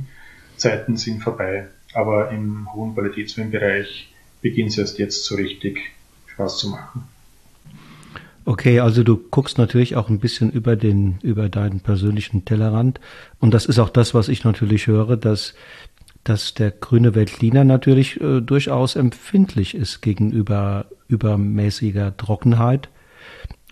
Zeiten 0.57 0.97
sind 0.97 1.23
vorbei. 1.23 1.69
Aber 1.95 2.31
im 2.31 2.73
hohen 2.75 2.95
Qualitätsweinbereich 2.95 4.13
beginnt 4.43 4.71
es 4.71 4.79
erst 4.79 4.99
jetzt 4.99 5.25
so 5.25 5.37
richtig 5.37 5.79
Spaß 6.35 6.59
zu 6.59 6.69
machen. 6.71 7.05
Okay, 8.47 8.81
also 8.81 9.03
du 9.03 9.17
guckst 9.17 9.57
natürlich 9.57 9.97
auch 9.97 10.11
ein 10.11 10.19
bisschen 10.19 10.51
über 10.51 10.77
den, 10.77 11.19
über 11.23 11.49
deinen 11.49 11.81
persönlichen 11.81 12.45
Tellerrand. 12.45 13.01
Und 13.41 13.55
das 13.55 13.65
ist 13.65 13.79
auch 13.79 13.89
das, 13.89 14.13
was 14.13 14.29
ich 14.29 14.45
natürlich 14.45 14.87
höre, 14.87 15.17
dass, 15.17 15.55
dass 16.25 16.53
der 16.53 16.71
grüne 16.71 17.15
Veltliner 17.15 17.65
natürlich 17.65 18.21
äh, 18.21 18.43
durchaus 18.43 18.97
empfindlich 18.97 19.75
ist 19.75 20.03
gegenüber 20.03 20.87
übermäßiger 21.09 22.17
Trockenheit. 22.17 22.91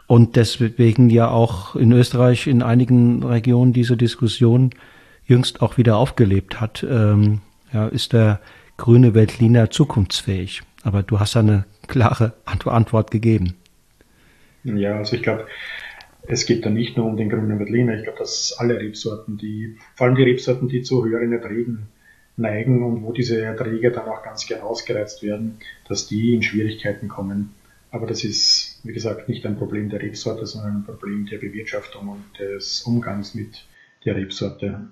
Und 0.07 0.37
deswegen 0.37 1.11
ja 1.11 1.29
auch 1.29 1.77
in 1.77 1.93
Österreich 1.93 2.47
in 2.47 2.63
einigen 2.63 3.23
Regionen 3.23 3.75
diese 3.75 3.99
Diskussion 3.99 4.71
jüngst 5.27 5.61
auch 5.61 5.77
wieder 5.77 5.97
aufgelebt 5.97 6.61
hat. 6.61 6.85
Ähm, 6.89 7.41
ja, 7.73 7.89
ist 7.89 8.15
der 8.15 8.41
grüne 8.79 9.15
Veltliner 9.15 9.71
zukunftsfähig? 9.71 10.63
Aber 10.83 11.03
du 11.03 11.21
hast 11.21 11.37
eine 11.37 11.65
klare 11.89 12.35
Antwort 12.45 13.11
gegeben. 13.11 13.55
Ja, 14.65 14.99
also 14.99 15.17
ich 15.17 15.23
glaube, 15.23 15.47
es 16.27 16.47
geht 16.47 16.65
da 16.65 16.71
nicht 16.71 16.97
nur 16.97 17.07
um 17.07 17.17
den 17.17 17.29
grünen 17.29 17.59
Veltliner. 17.59 17.97
Ich 17.97 18.05
glaube, 18.05 18.19
dass 18.19 18.55
alle 18.59 18.79
Rebsorten, 18.79 19.39
die, 19.39 19.77
vor 19.95 20.07
allem 20.07 20.17
die 20.17 20.23
Rebsorten, 20.23 20.69
die 20.69 20.83
zu 20.83 21.05
höheren 21.05 21.33
Erträgen 21.33 21.89
neigen 22.37 22.83
und 22.83 23.03
wo 23.03 23.13
diese 23.13 23.41
Erträge 23.41 23.91
dann 23.91 24.09
auch 24.09 24.23
ganz 24.23 24.47
gern 24.47 24.63
ausgereizt 24.63 25.23
werden, 25.23 25.59
dass 25.89 26.07
die 26.07 26.35
in 26.35 26.43
Schwierigkeiten 26.43 27.09
kommen. 27.09 27.55
Aber 27.91 28.07
das 28.07 28.25
ist, 28.25 28.81
wie 28.85 28.93
gesagt, 28.93 29.29
nicht 29.29 29.45
ein 29.45 29.59
Problem 29.59 29.91
der 29.91 30.01
Rebsorte, 30.01 30.47
sondern 30.47 30.77
ein 30.77 30.85
Problem 30.85 31.27
der 31.27 31.39
Bewirtschaftung 31.39 32.09
und 32.09 32.39
des 32.39 32.83
Umgangs 32.83 33.35
mit 33.35 33.67
der 34.07 34.17
Rebsorte. 34.17 34.89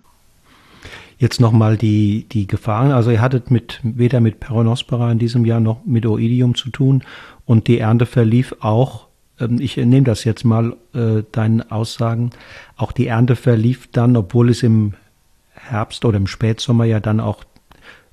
Jetzt 1.19 1.41
nochmal 1.41 1.77
die, 1.77 2.27
die 2.31 2.47
Gefahren. 2.47 2.93
Also 2.93 3.11
ihr 3.11 3.21
hattet 3.21 3.51
mit, 3.51 3.81
weder 3.83 4.21
mit 4.21 4.41
Peronospora 4.41 5.13
in 5.13 5.19
diesem 5.19 5.45
Jahr 5.45 5.61
noch 5.61 5.85
mit 5.85 6.07
Oidium 6.07 6.55
zu 6.55 6.71
tun 6.71 7.03
und 7.45 7.69
die 7.69 7.79
Ernte 7.79 8.07
verlief 8.07 8.55
auch, 8.61 9.09
ähm, 9.39 9.61
ich 9.61 9.77
nehme 9.77 10.05
das 10.05 10.25
jetzt 10.25 10.45
mal, 10.45 10.77
äh, 10.95 11.23
deinen 11.33 11.71
Aussagen, 11.71 12.31
auch 12.77 12.93
die 12.93 13.07
Ernte 13.07 13.37
verlief 13.37 13.89
dann, 13.93 14.17
obwohl 14.17 14.51
es 14.51 14.63
im 14.63 14.95
Herbst 15.53 16.05
oder 16.05 16.17
im 16.17 16.27
Spätsommer 16.27 16.85
ja 16.85 17.01
dann 17.01 17.21
auch 17.21 17.45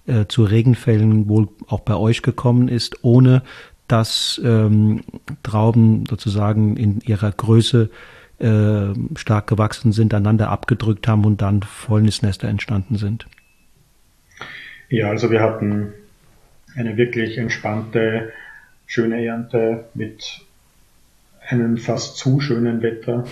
äh, 0.06 0.26
zu 0.28 0.44
Regenfällen 0.44 1.30
wohl 1.30 1.50
auch 1.68 1.82
bei 1.82 1.96
euch 1.96 2.22
gekommen 2.22 2.68
ist, 2.68 3.04
ohne 3.04 3.44
dass 3.88 4.42
ähm, 4.44 5.02
Trauben 5.44 6.06
sozusagen 6.10 6.76
in 6.76 7.00
ihrer 7.02 7.32
Größe 7.32 7.90
äh, 8.40 8.94
stark 9.16 9.48
gewachsen 9.48 9.92
sind, 9.92 10.14
einander 10.14 10.50
abgedrückt 10.50 11.08
haben 11.08 11.26
und 11.26 11.42
dann 11.42 11.64
Fäulnisnester 11.64 12.48
entstanden 12.48 12.96
sind? 12.96 13.26
Ja, 14.90 15.10
also 15.10 15.32
wir 15.32 15.42
hatten 15.42 15.94
eine 16.76 16.96
wirklich 16.98 17.38
entspannte, 17.38 18.32
schöne 18.86 19.26
Ernte 19.26 19.86
mit 19.94 20.42
einem 21.50 21.78
fast 21.78 22.18
zu 22.18 22.40
schönen 22.40 22.82
Wetter. 22.82 23.26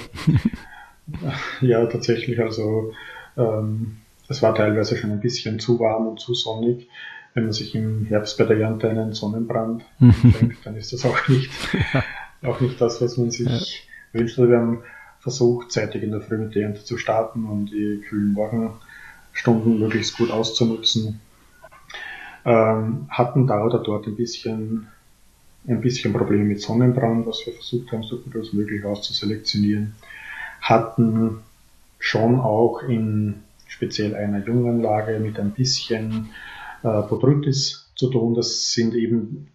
ja, 1.61 1.85
tatsächlich, 1.85 2.39
also 2.39 2.93
ähm, 3.37 3.97
es 4.27 4.41
war 4.41 4.55
teilweise 4.55 4.97
schon 4.97 5.11
ein 5.11 5.19
bisschen 5.19 5.59
zu 5.59 5.79
warm 5.79 6.07
und 6.07 6.19
zu 6.19 6.33
sonnig. 6.33 6.87
Wenn 7.33 7.43
man 7.43 7.53
sich 7.53 7.75
im 7.75 8.05
Herbst 8.05 8.37
bei 8.37 8.45
der 8.45 8.57
Ernte 8.57 8.89
einen 8.89 9.13
Sonnenbrand 9.13 9.83
denkt, 9.99 10.65
dann 10.65 10.75
ist 10.75 10.93
das 10.93 11.05
auch 11.05 11.27
nicht, 11.27 11.51
auch 12.43 12.61
nicht 12.61 12.79
das, 12.79 13.01
was 13.01 13.17
man 13.17 13.29
sich 13.29 13.47
ja. 13.47 13.59
wünscht. 14.13 14.39
Also 14.39 14.49
wir 14.49 14.57
haben 14.57 14.83
versucht, 15.25 15.71
zeitig 15.71 16.03
in 16.03 16.11
der 16.11 16.21
Früh 16.21 16.37
mit 16.37 16.53
der 16.53 16.65
Ernte 16.65 16.83
zu 16.83 16.99
starten 16.99 17.45
und 17.45 17.71
die 17.71 17.99
kühlen 18.07 18.33
Morgenstunden 18.33 19.79
möglichst 19.79 20.19
gut 20.19 20.29
auszunutzen. 20.29 21.19
Ähm, 22.45 23.07
hatten 23.09 23.47
da 23.47 23.65
oder 23.65 23.79
dort 23.79 24.05
ein 24.05 24.15
bisschen, 24.15 24.85
ein 25.67 25.81
bisschen 25.81 26.13
Probleme 26.13 26.43
mit 26.43 26.61
Sonnenbrand, 26.61 27.25
was 27.25 27.43
wir 27.43 27.53
versucht 27.53 27.91
haben, 27.91 28.03
so 28.03 28.19
gut 28.19 28.35
als 28.35 28.53
möglich 28.53 28.85
auszuselektionieren. 28.85 29.95
Hatten 30.61 31.39
schon 31.97 32.39
auch 32.39 32.83
in 32.83 33.41
speziell 33.65 34.13
einer 34.13 34.45
Junganlage 34.45 35.19
mit 35.19 35.39
ein 35.39 35.53
bisschen 35.53 36.29
äh, 36.83 37.01
Botrytis 37.01 37.91
zu 37.95 38.11
tun. 38.11 38.35
Das 38.35 38.73
sind 38.73 38.93
eben 38.93 39.47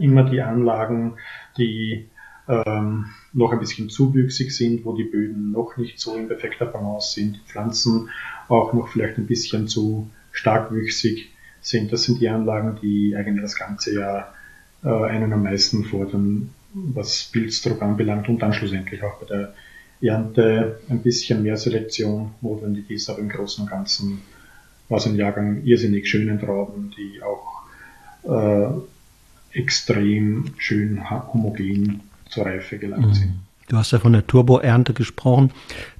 immer 0.00 0.28
die 0.28 0.40
Anlagen, 0.40 1.14
die 1.56 2.08
ähm, 2.48 3.06
noch 3.32 3.52
ein 3.52 3.58
bisschen 3.58 3.88
zuwüchsig 3.88 4.54
sind, 4.54 4.84
wo 4.84 4.94
die 4.94 5.04
Böden 5.04 5.52
noch 5.52 5.76
nicht 5.76 5.98
so 5.98 6.14
in 6.16 6.28
perfekter 6.28 6.66
Balance 6.66 7.14
sind, 7.14 7.36
die 7.36 7.50
Pflanzen 7.50 8.10
auch 8.48 8.72
noch 8.72 8.88
vielleicht 8.88 9.18
ein 9.18 9.26
bisschen 9.26 9.66
zu 9.66 10.10
starkwüchsig 10.32 11.30
sind. 11.60 11.92
Das 11.92 12.04
sind 12.04 12.20
die 12.20 12.28
Anlagen, 12.28 12.78
die 12.82 13.16
eigentlich 13.16 13.42
das 13.42 13.56
ganze 13.56 13.94
Jahr 13.94 14.34
äh, 14.82 14.88
einen 14.88 15.32
am 15.32 15.42
meisten 15.42 15.84
fordern, 15.84 16.50
was 16.74 17.30
Pilzdruck 17.32 17.80
anbelangt 17.82 18.28
und 18.28 18.40
dann 18.40 18.52
schlussendlich 18.52 19.02
auch 19.02 19.20
bei 19.20 19.26
der 19.26 19.54
Ernte 20.02 20.80
ein 20.90 21.00
bisschen 21.02 21.42
mehr 21.42 21.56
Selektion 21.56 22.32
notwendig 22.42 22.90
ist, 22.90 23.08
aber 23.08 23.20
im 23.20 23.28
Großen 23.28 23.64
und 23.64 23.70
Ganzen 23.70 24.20
war 24.88 24.98
es 24.98 25.06
ein 25.06 25.16
Jahrgang 25.16 25.64
irrsinnig 25.64 26.08
schönen 26.08 26.38
Trauben, 26.38 26.92
die 26.96 27.22
auch 27.22 27.62
äh, 28.24 29.58
extrem 29.58 30.52
schön 30.58 31.08
homogen 31.10 32.02
zur 32.34 32.46
Reife 32.46 32.78
gelangt 32.78 33.06
mhm. 33.06 33.14
sind. 33.14 33.34
Du 33.68 33.78
hast 33.78 33.92
ja 33.92 33.98
von 33.98 34.12
der 34.12 34.26
Turbo-Ernte 34.26 34.92
gesprochen. 34.92 35.52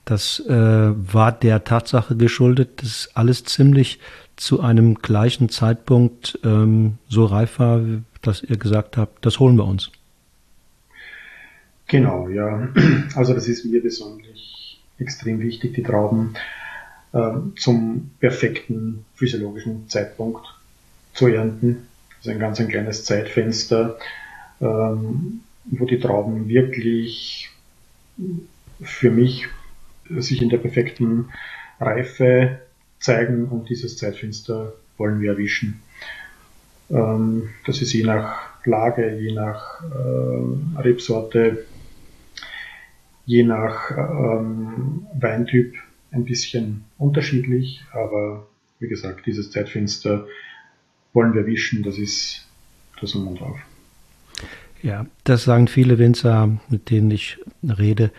Das 0.04 0.38
äh, 0.40 0.52
war 0.52 1.32
der 1.32 1.64
Tatsache 1.64 2.14
geschuldet, 2.16 2.82
dass 2.82 3.08
alles 3.14 3.44
ziemlich 3.44 4.00
zu 4.36 4.60
einem 4.60 4.96
gleichen 4.96 5.48
Zeitpunkt 5.48 6.38
ähm, 6.44 6.98
so 7.08 7.24
reif 7.24 7.58
war, 7.58 7.80
dass 8.20 8.42
ihr 8.42 8.58
gesagt 8.58 8.96
habt, 8.96 9.24
das 9.24 9.38
holen 9.38 9.56
wir 9.56 9.64
uns. 9.64 9.90
Genau, 11.86 12.28
ja. 12.28 12.68
Also 13.14 13.34
das 13.34 13.48
ist 13.48 13.64
mir 13.64 13.82
besonders 13.82 14.76
extrem 14.98 15.40
wichtig, 15.40 15.74
die 15.74 15.82
Trauben 15.82 16.34
äh, 17.12 17.32
zum 17.56 18.10
perfekten 18.20 19.04
physiologischen 19.14 19.88
Zeitpunkt 19.88 20.44
zu 21.14 21.28
ernten. 21.28 21.86
Das 22.18 22.26
ist 22.26 22.32
ein 22.32 22.38
ganz 22.38 22.60
ein 22.60 22.68
kleines 22.68 23.04
Zeitfenster, 23.04 23.96
ähm, 24.60 25.40
wo 25.66 25.86
die 25.86 25.98
Trauben 25.98 26.48
wirklich 26.48 27.50
für 28.82 29.10
mich 29.10 29.48
sich 30.10 30.42
in 30.42 30.48
der 30.48 30.58
perfekten 30.58 31.30
Reife 31.80 32.60
zeigen 32.98 33.46
und 33.46 33.68
dieses 33.68 33.96
Zeitfenster 33.96 34.74
wollen 34.96 35.20
wir 35.20 35.32
erwischen. 35.32 35.82
Ähm, 36.90 37.50
das 37.66 37.82
ist 37.82 37.92
je 37.92 38.04
nach 38.04 38.64
Lage, 38.64 39.18
je 39.18 39.32
nach 39.32 39.82
äh, 39.82 40.80
Rebsorte, 40.80 41.64
je 43.26 43.42
nach 43.42 43.90
ähm, 43.90 45.06
Weintyp 45.18 45.74
ein 46.12 46.24
bisschen 46.24 46.84
unterschiedlich, 46.98 47.84
aber 47.92 48.46
wie 48.78 48.88
gesagt, 48.88 49.26
dieses 49.26 49.50
Zeitfenster 49.50 50.26
wollen 51.12 51.34
wir 51.34 51.42
erwischen, 51.42 51.82
das 51.82 51.98
ist 51.98 52.46
das 53.00 53.14
Um 53.14 53.28
und 53.28 53.42
Auf. 53.42 53.58
Ja, 54.84 55.06
das 55.24 55.44
sagen 55.44 55.66
viele 55.66 55.98
Winzer, 55.98 56.58
mit 56.68 56.90
denen 56.90 57.10
ich 57.10 57.38
rede. 57.62 58.10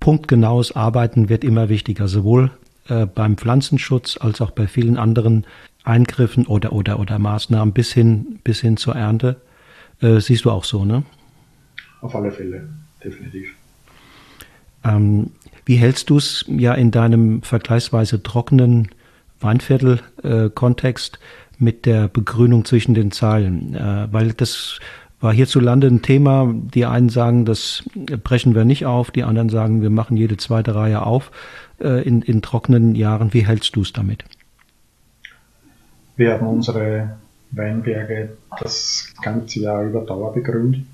Punktgenaues 0.00 0.74
Arbeiten 0.74 1.28
wird 1.28 1.44
immer 1.44 1.68
wichtiger, 1.68 2.08
sowohl 2.08 2.50
äh, 2.88 3.04
beim 3.04 3.36
Pflanzenschutz 3.36 4.16
als 4.18 4.40
auch 4.40 4.50
bei 4.50 4.66
vielen 4.66 4.96
anderen 4.96 5.46
Eingriffen 5.84 6.46
oder, 6.46 6.72
oder, 6.72 7.00
oder 7.00 7.18
Maßnahmen 7.18 7.74
bis 7.74 7.92
hin, 7.92 8.38
bis 8.44 8.60
hin 8.60 8.78
zur 8.78 8.96
Ernte. 8.96 9.36
Äh, 10.00 10.20
siehst 10.20 10.46
du 10.46 10.50
auch 10.50 10.64
so, 10.64 10.86
ne? 10.86 11.02
Auf 12.00 12.16
alle 12.16 12.32
Fälle, 12.32 12.66
definitiv. 13.04 13.48
Ähm, 14.84 15.32
wie 15.66 15.76
hältst 15.76 16.08
du 16.08 16.16
es 16.16 16.46
ja 16.48 16.72
in 16.72 16.92
deinem 16.92 17.42
vergleichsweise 17.42 18.22
trockenen 18.22 18.88
Weinviertel-Kontext 19.40 21.16
äh, 21.16 21.62
mit 21.62 21.84
der 21.84 22.08
Begrünung 22.08 22.64
zwischen 22.64 22.94
den 22.94 23.12
Zeilen? 23.12 23.74
Äh, 23.74 24.08
weil 24.10 24.32
das 24.32 24.80
war 25.20 25.32
hierzulande 25.32 25.86
ein 25.86 26.02
Thema. 26.02 26.52
Die 26.54 26.84
einen 26.84 27.08
sagen, 27.08 27.44
das 27.44 27.84
brechen 28.22 28.54
wir 28.54 28.64
nicht 28.64 28.86
auf, 28.86 29.10
die 29.10 29.24
anderen 29.24 29.48
sagen, 29.48 29.82
wir 29.82 29.90
machen 29.90 30.16
jede 30.16 30.36
zweite 30.36 30.74
Reihe 30.74 31.04
auf 31.04 31.30
äh, 31.80 32.02
in, 32.06 32.22
in 32.22 32.42
trockenen 32.42 32.94
Jahren. 32.94 33.32
Wie 33.32 33.46
hältst 33.46 33.76
du 33.76 33.82
es 33.82 33.92
damit? 33.92 34.24
Wir 36.16 36.32
haben 36.32 36.46
unsere 36.46 37.16
Weinberge 37.50 38.36
das 38.60 39.12
ganze 39.22 39.60
Jahr 39.60 39.84
über 39.84 40.02
Dauer 40.02 40.32
begrünt. 40.32 40.86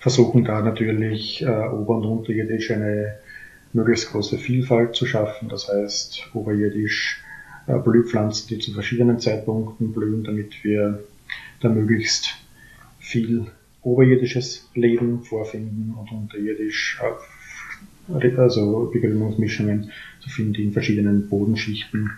Versuchen 0.00 0.44
da 0.44 0.60
natürlich 0.60 1.42
äh, 1.42 1.46
ober- 1.46 1.96
und 1.96 2.04
unterirdisch 2.04 2.70
eine 2.70 3.14
möglichst 3.72 4.10
große 4.10 4.38
Vielfalt 4.38 4.94
zu 4.94 5.06
schaffen. 5.06 5.48
Das 5.48 5.68
heißt, 5.68 6.30
oberirdisch 6.34 7.22
äh, 7.66 7.78
Blühpflanzen, 7.78 8.48
die 8.48 8.58
zu 8.58 8.72
verschiedenen 8.72 9.18
Zeitpunkten 9.18 9.92
blühen, 9.92 10.24
damit 10.24 10.62
wir 10.62 11.02
da 11.60 11.68
möglichst 11.68 12.43
viel 13.04 13.46
oberirdisches 13.82 14.68
Leben 14.74 15.22
vorfinden 15.22 15.94
und 15.98 16.10
unterirdisch 16.10 17.00
also 18.36 18.90
Begrünungsmischungen 18.92 19.90
zu 20.20 20.30
finden, 20.30 20.54
die 20.54 20.64
in 20.64 20.72
verschiedenen 20.72 21.28
Bodenschichten 21.28 22.10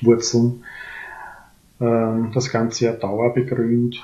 wurzeln. 0.00 0.64
Ähm, 1.80 2.30
das 2.34 2.50
ganze 2.50 2.84
Jahr 2.84 2.94
Dauer 2.94 3.34
begrünt 3.34 4.02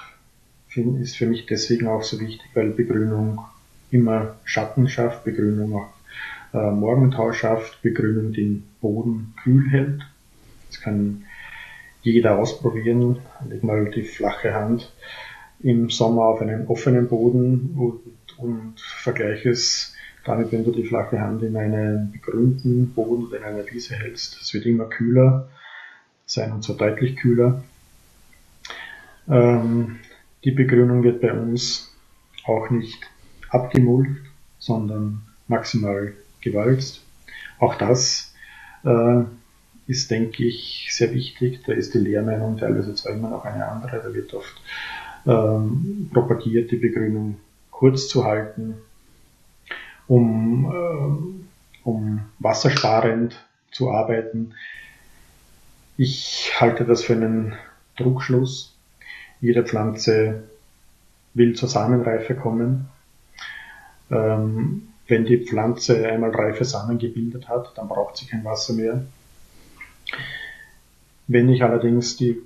ist 1.01 1.17
für 1.17 1.27
mich 1.27 1.47
deswegen 1.47 1.89
auch 1.89 2.03
so 2.03 2.21
wichtig, 2.21 2.47
weil 2.55 2.71
Begrünung 2.71 3.41
immer 3.91 4.37
Schatten 4.45 4.89
schafft, 4.89 5.25
Begrünung 5.25 5.75
auch 5.75 5.89
äh, 6.55 6.71
Morgentau 6.71 7.33
schafft, 7.33 7.83
Begrünung 7.83 8.33
den 8.33 8.65
Boden 8.81 9.35
kühl 9.43 9.69
hält. 9.71 10.03
Das 10.69 10.81
kann 10.81 11.25
jeder 12.03 12.39
ausprobieren. 12.39 13.19
Leg 13.49 13.65
mal 13.65 13.91
die 13.91 14.05
flache 14.05 14.55
Hand 14.55 14.93
im 15.61 15.91
Sommer 15.91 16.23
auf 16.23 16.41
einen 16.41 16.67
offenen 16.67 17.09
Boden 17.09 17.75
und, 17.77 18.39
und 18.39 18.81
vergleiche 18.81 19.51
es 19.51 19.95
damit, 20.25 20.53
wenn 20.53 20.65
du 20.65 20.73
die 20.73 20.85
flache 20.85 21.21
Hand 21.21 21.43
in 21.43 21.57
einen 21.57 22.13
begrünten 22.13 22.93
Boden 22.93 23.27
oder 23.27 23.39
in 23.39 23.45
einer 23.45 23.67
Wiese 23.71 23.95
hältst. 23.95 24.41
Es 24.41 24.53
wird 24.55 24.67
immer 24.67 24.85
kühler 24.85 25.49
sein 26.27 26.53
und 26.53 26.63
zwar 26.63 26.77
deutlich 26.77 27.17
kühler. 27.17 27.65
Ähm, 29.29 29.99
die 30.45 30.51
Begrünung 30.53 31.03
wird 31.03 31.21
bei 31.21 31.33
uns 31.33 31.95
auch 32.45 32.71
nicht 32.71 32.99
abgemulcht, 33.51 34.23
sondern 34.59 35.23
maximal 35.49 36.13
gewalzt. 36.41 37.03
Auch 37.59 37.75
das 37.75 38.35
äh, 38.85 39.23
ist, 39.87 40.11
denke 40.11 40.45
ich, 40.45 40.89
sehr 40.91 41.13
wichtig. 41.15 41.61
Da 41.67 41.73
ist 41.73 41.95
die 41.95 41.99
Lehrmeinung 41.99 42.59
teilweise 42.59 42.95
zwar 42.95 43.13
immer 43.13 43.31
noch 43.31 43.45
eine 43.45 43.67
andere, 43.67 44.01
da 44.03 44.15
wird 44.15 44.35
oft 44.35 44.61
ähm, 45.29 46.11
propagiert, 46.13 46.71
die 46.71 46.77
Begrünung 46.77 47.37
kurz 47.71 48.09
zu 48.09 48.25
halten, 48.25 48.75
um, 50.09 50.73
äh, 50.73 51.87
um 51.87 52.21
wassersparend 52.39 53.45
zu 53.71 53.91
arbeiten. 53.91 54.55
Ich 55.99 56.53
halte 56.59 56.85
das 56.85 57.05
für 57.05 57.13
einen 57.13 57.53
Druckschluss. 57.97 58.75
Jede 59.41 59.65
Pflanze 59.65 60.45
will 61.35 61.55
zur 61.55 61.69
Samenreife 61.69 62.35
kommen. 62.35 62.89
Ähm, 64.11 64.89
wenn 65.07 65.25
die 65.25 65.39
Pflanze 65.39 66.07
einmal 66.09 66.31
reife 66.31 66.65
Samen 66.65 66.99
gebildet 66.99 67.49
hat, 67.49 67.77
dann 67.77 67.89
braucht 67.89 68.17
sie 68.17 68.27
kein 68.27 68.45
Wasser 68.45 68.73
mehr. 68.73 69.05
Wenn 71.27 71.49
ich 71.51 71.63
allerdings 71.63 72.17
die 72.17 72.41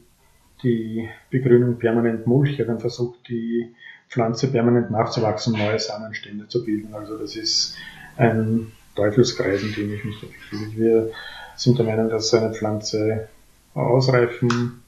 die 0.62 1.08
Begrünung 1.30 1.78
permanent 1.78 2.26
mulche, 2.26 2.64
dann 2.64 2.80
versucht 2.80 3.28
die 3.28 3.74
Pflanze 4.08 4.48
permanent 4.48 4.90
nachzuwachsen, 4.90 5.56
neue 5.56 5.78
Samenstände 5.78 6.48
zu 6.48 6.64
bilden. 6.64 6.94
Also 6.94 7.16
das 7.18 7.36
ist 7.36 7.76
ein 8.16 8.72
Teufelskreis, 8.94 9.62
in 9.62 9.72
dem 9.74 9.94
ich 9.94 10.04
mich 10.04 10.20
befinde. 10.20 10.76
Wir 10.76 11.10
sind 11.56 11.78
der 11.78 11.86
Meinung, 11.86 12.10
dass 12.10 12.32
eine 12.34 12.52
Pflanze 12.52 13.28
ausreifen 13.74 14.82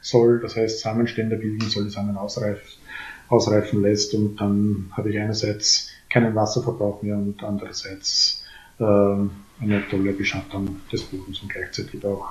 soll, 0.00 0.40
das 0.40 0.56
heißt 0.56 0.80
Samenstände 0.80 1.36
bilden 1.36 1.68
soll, 1.68 1.84
die 1.84 1.90
Samen 1.90 2.16
ausreifen, 2.16 2.80
ausreifen 3.28 3.82
lässt 3.82 4.14
und 4.14 4.36
dann 4.36 4.90
habe 4.92 5.10
ich 5.10 5.18
einerseits 5.18 5.90
keinen 6.08 6.34
Wasserverbrauch 6.34 7.02
mehr 7.02 7.16
und 7.16 7.42
andererseits 7.42 8.44
äh, 8.78 8.84
eine 8.84 9.88
tolle 9.90 10.12
Beschattung 10.12 10.80
des 10.92 11.02
Bodens 11.02 11.42
und 11.42 11.50
gleichzeitig 11.50 12.04
auch 12.04 12.28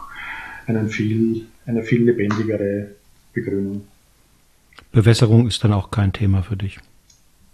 einen 0.67 0.89
viel, 0.89 1.47
eine 1.65 1.81
viel 1.81 2.03
lebendigere 2.03 2.91
Begrünung. 3.33 3.87
Bewässerung 4.91 5.47
ist 5.47 5.63
dann 5.63 5.73
auch 5.73 5.89
kein 5.89 6.13
Thema 6.13 6.43
für 6.43 6.57
dich? 6.57 6.79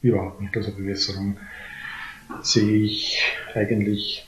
Überhaupt 0.01 0.41
nicht. 0.41 0.55
Also 0.57 0.71
Bewässerung 0.73 1.37
sehe 2.41 2.83
ich 2.83 3.21
eigentlich 3.53 4.27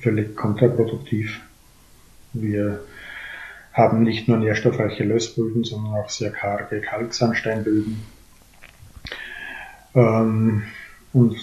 völlig 0.00 0.36
kontraproduktiv. 0.36 1.40
Wir 2.32 2.80
haben 3.72 4.02
nicht 4.02 4.28
nur 4.28 4.38
nährstoffreiche 4.38 5.04
Lössböden, 5.04 5.64
sondern 5.64 5.94
auch 5.94 6.10
sehr 6.10 6.30
karge 6.30 6.80
Kalksandsteinböden. 6.80 8.00
Ähm, 9.94 10.62
und 11.12 11.36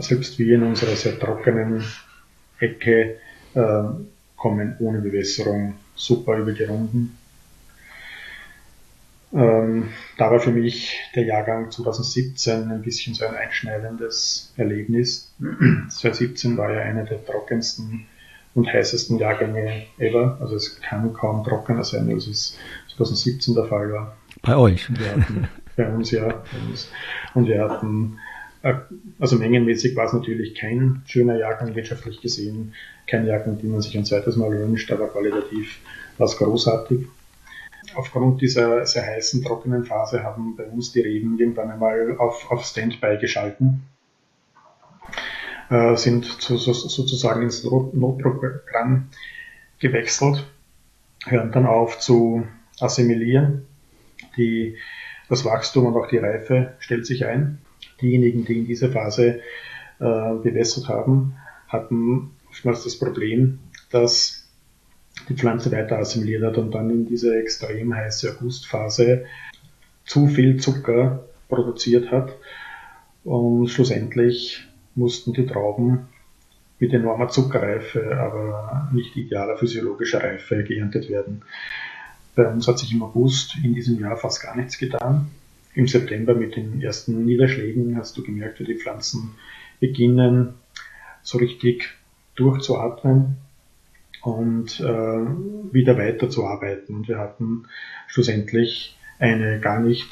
selbst 0.00 0.38
wir 0.38 0.54
in 0.56 0.62
unserer 0.62 0.96
sehr 0.96 1.18
trockenen 1.18 1.84
Ecke 2.58 3.18
äh, 3.54 3.82
kommen 4.40 4.74
ohne 4.80 5.00
Bewässerung 5.00 5.74
super 5.94 6.38
über 6.38 6.52
die 6.52 6.64
Runden. 6.64 7.16
Ähm, 9.32 9.90
da 10.16 10.30
war 10.30 10.40
für 10.40 10.50
mich 10.50 10.98
der 11.14 11.24
Jahrgang 11.24 11.70
2017 11.70 12.70
ein 12.70 12.82
bisschen 12.82 13.14
so 13.14 13.26
ein 13.26 13.34
einschneidendes 13.34 14.52
Erlebnis. 14.56 15.32
2017 15.88 16.56
war 16.56 16.72
ja 16.72 16.80
eine 16.80 17.04
der 17.04 17.24
trockensten 17.24 18.06
und 18.54 18.72
heißesten 18.72 19.18
Jahrgänge 19.18 19.84
ever. 19.98 20.38
Also 20.40 20.56
es 20.56 20.80
kann 20.80 21.12
kaum 21.12 21.44
trockener 21.44 21.84
sein, 21.84 22.10
als 22.10 22.26
es 22.26 22.58
2017 22.96 23.54
der 23.54 23.66
Fall 23.66 23.92
war. 23.92 24.16
Bei 24.42 24.56
euch? 24.56 24.88
Bei 25.76 25.88
uns 25.88 26.10
ja. 26.10 26.42
Und 27.34 27.46
wir 27.46 27.62
hatten, 27.62 28.18
also 29.18 29.36
mengenmäßig 29.36 29.96
war 29.96 30.06
es 30.06 30.12
natürlich 30.12 30.54
kein 30.54 31.02
schöner 31.06 31.38
Jahrgang 31.38 31.74
wirtschaftlich 31.74 32.20
gesehen, 32.20 32.74
kein 33.06 33.26
Jahrgang, 33.26 33.58
den 33.58 33.70
man 33.70 33.80
sich 33.80 33.96
ein 33.96 34.04
zweites 34.04 34.36
Mal 34.36 34.50
wünscht, 34.50 34.90
aber 34.92 35.08
qualitativ 35.08 35.78
war 36.18 36.26
es 36.26 36.36
großartig. 36.36 37.06
Aufgrund 37.94 38.40
dieser 38.42 38.84
sehr 38.86 39.04
heißen, 39.04 39.42
trockenen 39.42 39.84
Phase 39.84 40.22
haben 40.22 40.56
bei 40.56 40.64
uns 40.64 40.92
die 40.92 41.00
Reben 41.00 41.38
irgendwann 41.38 41.70
einmal 41.70 42.16
auf, 42.18 42.50
auf 42.50 42.64
Standby 42.64 43.18
geschalten 43.18 43.82
äh, 45.70 45.96
sind 45.96 46.24
zu, 46.24 46.56
so, 46.56 46.72
sozusagen 46.72 47.42
ins 47.42 47.64
Notprogramm 47.64 49.08
gewechselt, 49.78 50.46
hören 51.26 51.52
dann 51.52 51.66
auf 51.66 51.98
zu 51.98 52.46
assimilieren. 52.80 53.66
Die, 54.36 54.76
das 55.28 55.44
Wachstum 55.44 55.86
und 55.86 55.96
auch 55.96 56.08
die 56.08 56.18
Reife 56.18 56.74
stellt 56.80 57.06
sich 57.06 57.24
ein. 57.24 57.58
Diejenigen, 58.00 58.44
die 58.44 58.58
in 58.58 58.66
dieser 58.66 58.90
Phase 58.90 59.40
äh, 59.98 60.34
bewässert 60.42 60.88
haben, 60.88 61.34
hatten 61.68 62.30
oftmals 62.48 62.84
das 62.84 62.98
Problem, 62.98 63.58
dass 63.90 64.48
die 65.28 65.34
Pflanze 65.34 65.70
weiter 65.72 65.98
assimiliert 65.98 66.42
hat 66.42 66.58
und 66.58 66.72
dann 66.74 66.90
in 66.90 67.06
dieser 67.06 67.36
extrem 67.36 67.94
heiße 67.94 68.32
Augustphase 68.32 69.26
zu 70.04 70.26
viel 70.26 70.58
Zucker 70.58 71.24
produziert 71.48 72.10
hat 72.10 72.34
und 73.24 73.68
schlussendlich 73.68 74.66
mussten 74.94 75.32
die 75.32 75.46
Trauben 75.46 76.08
mit 76.78 76.92
enormer 76.94 77.28
Zuckerreife, 77.28 78.18
aber 78.18 78.88
nicht 78.92 79.14
idealer 79.16 79.58
physiologischer 79.58 80.22
Reife 80.22 80.64
geerntet 80.64 81.10
werden. 81.10 81.42
Bei 82.34 82.48
uns 82.48 82.66
hat 82.66 82.78
sich 82.78 82.92
im 82.92 83.02
August 83.02 83.56
in 83.62 83.74
diesem 83.74 84.00
Jahr 84.00 84.16
fast 84.16 84.42
gar 84.42 84.56
nichts 84.56 84.78
getan. 84.78 85.30
Im 85.74 85.86
September 85.86 86.34
mit 86.34 86.56
den 86.56 86.82
ersten 86.82 87.24
Niederschlägen 87.24 87.96
hast 87.96 88.16
du 88.16 88.22
gemerkt, 88.22 88.60
wie 88.60 88.64
die 88.64 88.76
Pflanzen 88.76 89.34
beginnen 89.78 90.54
so 91.22 91.38
richtig 91.38 91.90
durchzuatmen 92.34 93.36
und 94.22 94.80
äh, 94.80 94.84
wieder 94.84 95.96
weiterzuarbeiten. 95.96 96.94
Und 96.94 97.08
wir 97.08 97.18
hatten 97.18 97.64
schlussendlich 98.06 98.96
eine 99.18 99.60
gar 99.60 99.80
nicht 99.80 100.10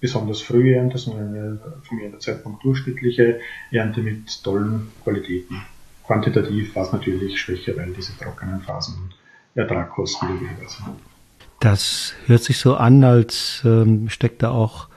besonders 0.00 0.42
frühe 0.42 0.76
Ernte, 0.76 0.98
sondern 0.98 1.28
eine 1.28 1.60
vom 1.82 1.98
Erntezeitpunkt 1.98 2.62
durchschnittliche 2.64 3.40
Ernte 3.70 4.02
mit 4.02 4.42
tollen 4.44 4.88
Qualitäten. 5.02 5.62
Quantitativ 6.06 6.74
war 6.74 6.84
es 6.84 6.92
natürlich 6.92 7.40
schwächer, 7.40 7.76
weil 7.76 7.92
diese 7.92 8.16
trockenen 8.18 8.60
Phasen 8.60 9.14
Ertragkosten 9.54 10.28
höher 10.40 10.68
sind. 10.68 11.13
Das 11.64 12.12
hört 12.26 12.42
sich 12.42 12.58
so 12.58 12.74
an, 12.74 13.02
als 13.04 13.62
ähm, 13.64 14.10
steckt 14.10 14.42
da 14.42 14.50
auch 14.50 14.88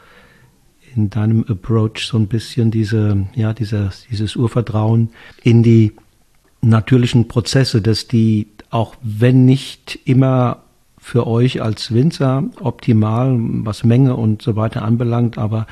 in 0.93 1.09
deinem 1.09 1.45
Approach 1.47 2.05
so 2.05 2.17
ein 2.17 2.27
bisschen 2.27 2.71
diese, 2.71 3.25
ja, 3.35 3.53
dieses, 3.53 4.05
dieses 4.11 4.35
Urvertrauen 4.35 5.11
in 5.41 5.63
die 5.63 5.93
natürlichen 6.61 7.29
Prozesse, 7.29 7.81
dass 7.81 8.09
die 8.09 8.47
auch 8.69 8.95
wenn 9.01 9.45
nicht 9.45 9.97
immer 10.03 10.63
für 10.97 11.25
euch 11.25 11.61
als 11.61 11.93
Winzer 11.93 12.43
optimal, 12.59 13.37
was 13.39 13.85
Menge 13.85 14.17
und 14.17 14.41
so 14.41 14.57
weiter 14.57 14.81
anbelangt, 14.81 15.37
aber 15.37 15.67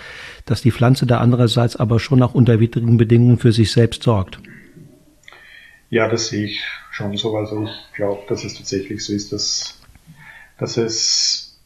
dass 0.46 0.62
die 0.62 0.72
Pflanze 0.72 1.06
da 1.06 1.18
andererseits 1.18 1.76
aber 1.76 2.00
schon 2.00 2.24
auch 2.24 2.34
unter 2.34 2.62
widrigen 2.62 2.96
Bedingungen 2.96 3.38
für 3.38 3.52
sich 3.52 3.74
selbst 3.74 4.04
sorgt. 4.04 4.40
Ja, 5.90 6.08
das 6.08 6.30
sehe 6.30 6.46
ich 6.46 6.64
schon 6.92 7.18
so. 7.18 7.36
Also 7.36 7.66
ich 7.66 7.96
glaube, 7.96 8.22
dass 8.30 8.46
es 8.46 8.54
tatsächlich 8.54 9.04
so 9.04 9.12
ist, 9.12 9.34
dass, 9.34 9.82
dass 10.58 10.78
es 10.78 11.58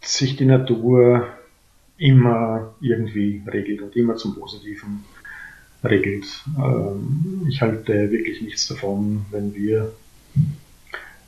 sich 0.00 0.36
die 0.36 0.44
Natur 0.44 1.26
immer 1.98 2.74
irgendwie 2.80 3.42
regelt 3.46 3.82
und 3.82 3.96
immer 3.96 4.16
zum 4.16 4.34
Positiven 4.34 5.04
regelt. 5.82 6.26
Ähm, 6.58 7.46
ich 7.48 7.60
halte 7.60 8.10
wirklich 8.10 8.42
nichts 8.42 8.68
davon, 8.68 9.24
wenn 9.30 9.54
wir 9.54 9.92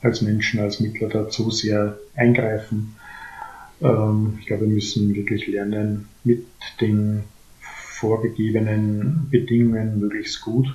als 0.03 0.23
Menschen, 0.23 0.61
als 0.61 0.81
Mittler 0.81 1.09
dazu 1.09 1.51
sehr 1.51 1.99
eingreifen. 2.15 2.95
Ähm, 3.81 4.39
ich 4.41 4.47
glaube, 4.47 4.67
wir 4.67 4.75
müssen 4.75 5.15
wirklich 5.15 5.47
lernen, 5.47 6.09
mit 6.25 6.47
den 6.81 7.25
vorgegebenen 7.61 9.27
Bedingungen 9.31 9.99
möglichst 9.99 10.41
gut 10.41 10.67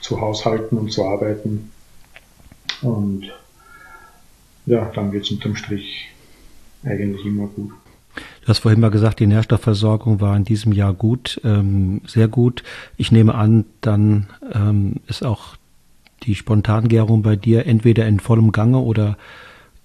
zu 0.00 0.20
haushalten 0.20 0.78
und 0.78 0.90
zu 0.90 1.04
arbeiten. 1.04 1.70
Und 2.80 3.30
ja, 4.70 4.90
dann 4.94 5.12
wird 5.12 5.24
es 5.24 5.30
unterm 5.30 5.56
Strich 5.56 6.08
eigentlich 6.84 7.26
immer 7.26 7.48
gut. 7.48 7.72
Du 8.42 8.48
hast 8.48 8.60
vorhin 8.60 8.80
mal 8.80 8.90
gesagt, 8.90 9.20
die 9.20 9.26
Nährstoffversorgung 9.26 10.20
war 10.20 10.36
in 10.36 10.44
diesem 10.44 10.72
Jahr 10.72 10.92
gut, 10.92 11.40
ähm, 11.44 12.00
sehr 12.06 12.28
gut. 12.28 12.62
Ich 12.96 13.12
nehme 13.12 13.34
an, 13.34 13.66
dann 13.80 14.28
ähm, 14.52 14.96
ist 15.06 15.24
auch 15.24 15.56
die 16.22 16.34
Spontangärung 16.34 17.22
bei 17.22 17.36
dir 17.36 17.66
entweder 17.66 18.06
in 18.06 18.20
vollem 18.20 18.52
Gange 18.52 18.78
oder 18.78 19.16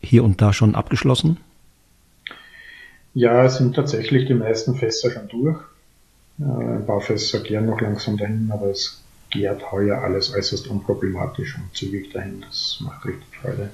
hier 0.01 0.23
und 0.23 0.41
da 0.41 0.53
schon 0.53 0.75
abgeschlossen? 0.75 1.37
Ja, 3.13 3.43
es 3.45 3.57
sind 3.57 3.75
tatsächlich 3.75 4.27
die 4.27 4.33
meisten 4.33 4.75
Fässer 4.75 5.11
schon 5.11 5.27
durch. 5.29 5.57
Ein 6.37 6.85
paar 6.85 6.99
Fässer 6.99 7.39
gären 7.39 7.65
noch 7.65 7.79
langsam 7.79 8.17
dahin, 8.17 8.49
aber 8.51 8.67
es 8.67 9.01
gärt 9.29 9.71
heuer 9.71 9.99
alles 9.99 10.33
äußerst 10.33 10.67
unproblematisch 10.67 11.57
und 11.57 11.75
zügig 11.75 12.11
dahin. 12.11 12.41
Das 12.41 12.79
macht 12.81 13.05
richtig 13.05 13.37
Freude. 13.41 13.69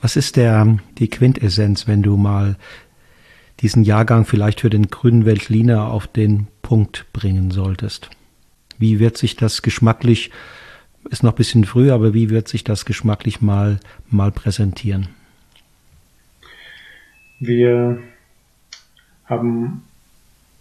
Was 0.00 0.16
ist 0.16 0.36
der, 0.36 0.78
die 0.98 1.08
Quintessenz, 1.08 1.88
wenn 1.88 2.02
du 2.02 2.16
mal 2.16 2.56
diesen 3.60 3.82
Jahrgang 3.82 4.24
vielleicht 4.24 4.60
für 4.60 4.70
den 4.70 4.88
grünen 4.88 5.24
Weltliner 5.24 5.88
auf 5.88 6.06
den 6.06 6.46
Punkt 6.62 7.06
bringen 7.12 7.50
solltest? 7.50 8.10
Wie 8.78 8.98
wird 8.98 9.16
sich 9.16 9.36
das 9.36 9.62
geschmacklich 9.62 10.30
ist 11.10 11.22
noch 11.22 11.32
ein 11.32 11.36
bisschen 11.36 11.64
früh, 11.64 11.90
aber 11.90 12.14
wie 12.14 12.30
wird 12.30 12.48
sich 12.48 12.64
das 12.64 12.84
geschmacklich 12.84 13.40
mal, 13.40 13.78
mal 14.10 14.32
präsentieren? 14.32 15.08
Wir 17.38 17.98
haben 19.26 19.84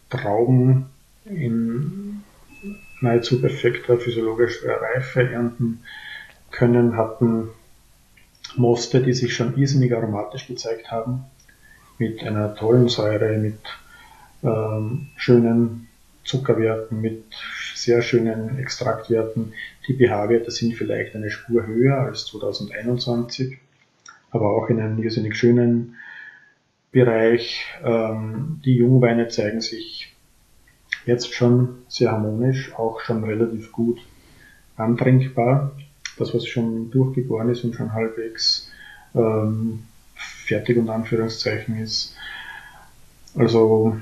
Trauben 0.10 0.86
in 1.26 2.24
nahezu 3.02 3.42
perfekter 3.42 3.98
physiologischer 3.98 4.82
Reife 4.82 5.30
ernten 5.30 5.80
können, 6.52 6.96
hatten 6.96 7.50
Moste, 8.58 9.02
die 9.02 9.14
sich 9.14 9.34
schon 9.34 9.58
irrsinnig 9.58 9.94
aromatisch 9.94 10.48
gezeigt 10.48 10.92
haben, 10.92 11.26
mit 11.98 12.24
einer 12.24 12.56
tollen 12.56 12.90
Säure, 12.90 13.38
mit 13.38 13.60
ähm, 14.44 15.08
schönen 15.16 15.88
Zuckerwerten, 16.24 17.00
mit 17.00 17.24
sehr 17.76 18.02
schönen 18.02 18.58
Extraktwerten. 18.58 19.54
Die 19.88 19.94
pH-Werte 19.94 20.52
sind 20.52 20.74
vielleicht 20.76 21.16
eine 21.16 21.30
Spur 21.30 21.66
höher 21.68 21.98
als 22.00 22.26
2021, 22.26 23.58
aber 24.32 24.56
auch 24.56 24.70
in 24.70 24.80
einem 24.80 25.02
irrsinnig 25.02 25.36
schönen 25.36 25.96
Bereich. 26.92 27.66
Ähm, 27.84 28.62
die 28.66 28.76
Jungweine 28.76 29.28
zeigen 29.28 29.62
sich 29.62 30.14
jetzt 31.06 31.34
schon 31.34 31.84
sehr 31.88 32.12
harmonisch, 32.12 32.74
auch 32.76 33.00
schon 33.02 33.24
relativ 33.24 33.72
gut 33.72 34.00
antrinkbar. 34.76 35.76
Das, 36.18 36.34
was 36.34 36.48
schon 36.48 36.92
durchgeboren 36.92 37.50
ist 37.50 37.64
und 37.64 37.76
schon 37.76 37.94
halbwegs 37.94 38.72
ähm, 39.14 39.84
fertig 40.16 40.78
und 40.78 40.90
Anführungszeichen 40.90 41.78
ist. 41.78 42.16
Also 43.36 43.98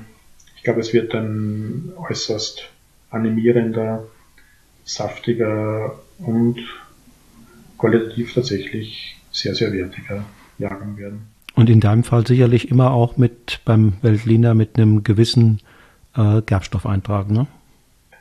ich 0.56 0.62
glaube, 0.62 0.80
es 0.80 0.92
wird 0.92 1.14
ein 1.14 1.92
äußerst 1.96 2.70
animierender, 3.10 4.04
saftiger 4.84 5.98
und 6.18 6.58
qualitativ 7.78 8.34
tatsächlich 8.34 9.16
sehr, 9.32 9.54
sehr 9.54 9.72
wertiger 9.72 10.24
Jahrgang 10.58 10.96
werden. 10.96 11.26
Und 11.54 11.70
in 11.70 11.80
deinem 11.80 12.04
Fall 12.04 12.26
sicherlich 12.26 12.70
immer 12.70 12.92
auch 12.92 13.16
mit 13.16 13.60
beim 13.64 13.94
Weltliner 14.02 14.54
mit 14.54 14.76
einem 14.76 15.04
gewissen 15.04 15.60
äh, 16.16 16.42
Gerbstoffeintrag, 16.42 17.30
ne? 17.30 17.46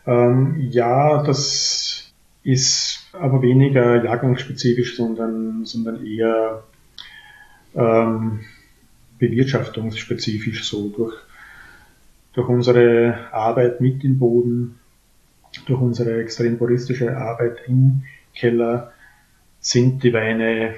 Ähm, 0.05 0.55
ja, 0.69 1.23
das 1.23 2.12
ist 2.43 3.07
aber 3.13 3.41
weniger 3.41 4.03
jahrgangsspezifisch, 4.03 4.97
sondern, 4.97 5.65
sondern 5.65 6.05
eher 6.05 6.63
ähm, 7.75 8.41
bewirtschaftungsspezifisch 9.19 10.63
so 10.63 10.89
durch, 10.89 11.15
durch 12.33 12.49
unsere 12.49 13.31
Arbeit 13.31 13.79
mit 13.81 14.03
dem 14.03 14.19
Boden, 14.19 14.79
durch 15.65 15.79
unsere 15.79 16.21
extrem 16.21 16.57
puristische 16.57 17.15
Arbeit 17.17 17.59
im 17.67 18.03
Keller 18.33 18.91
sind 19.59 20.03
die 20.03 20.13
Weine 20.13 20.75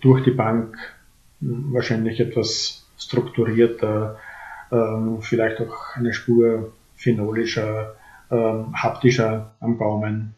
durch 0.00 0.22
die 0.24 0.32
Bank 0.32 0.76
wahrscheinlich 1.40 2.20
etwas 2.20 2.86
strukturierter, 2.98 4.18
ähm, 4.70 5.22
vielleicht 5.22 5.60
auch 5.60 5.96
eine 5.96 6.12
Spur 6.12 6.72
phenolischer, 6.94 7.96
ähm, 8.30 8.74
haptischer 8.80 9.54
am 9.60 9.78
Gaumen. 9.78 10.34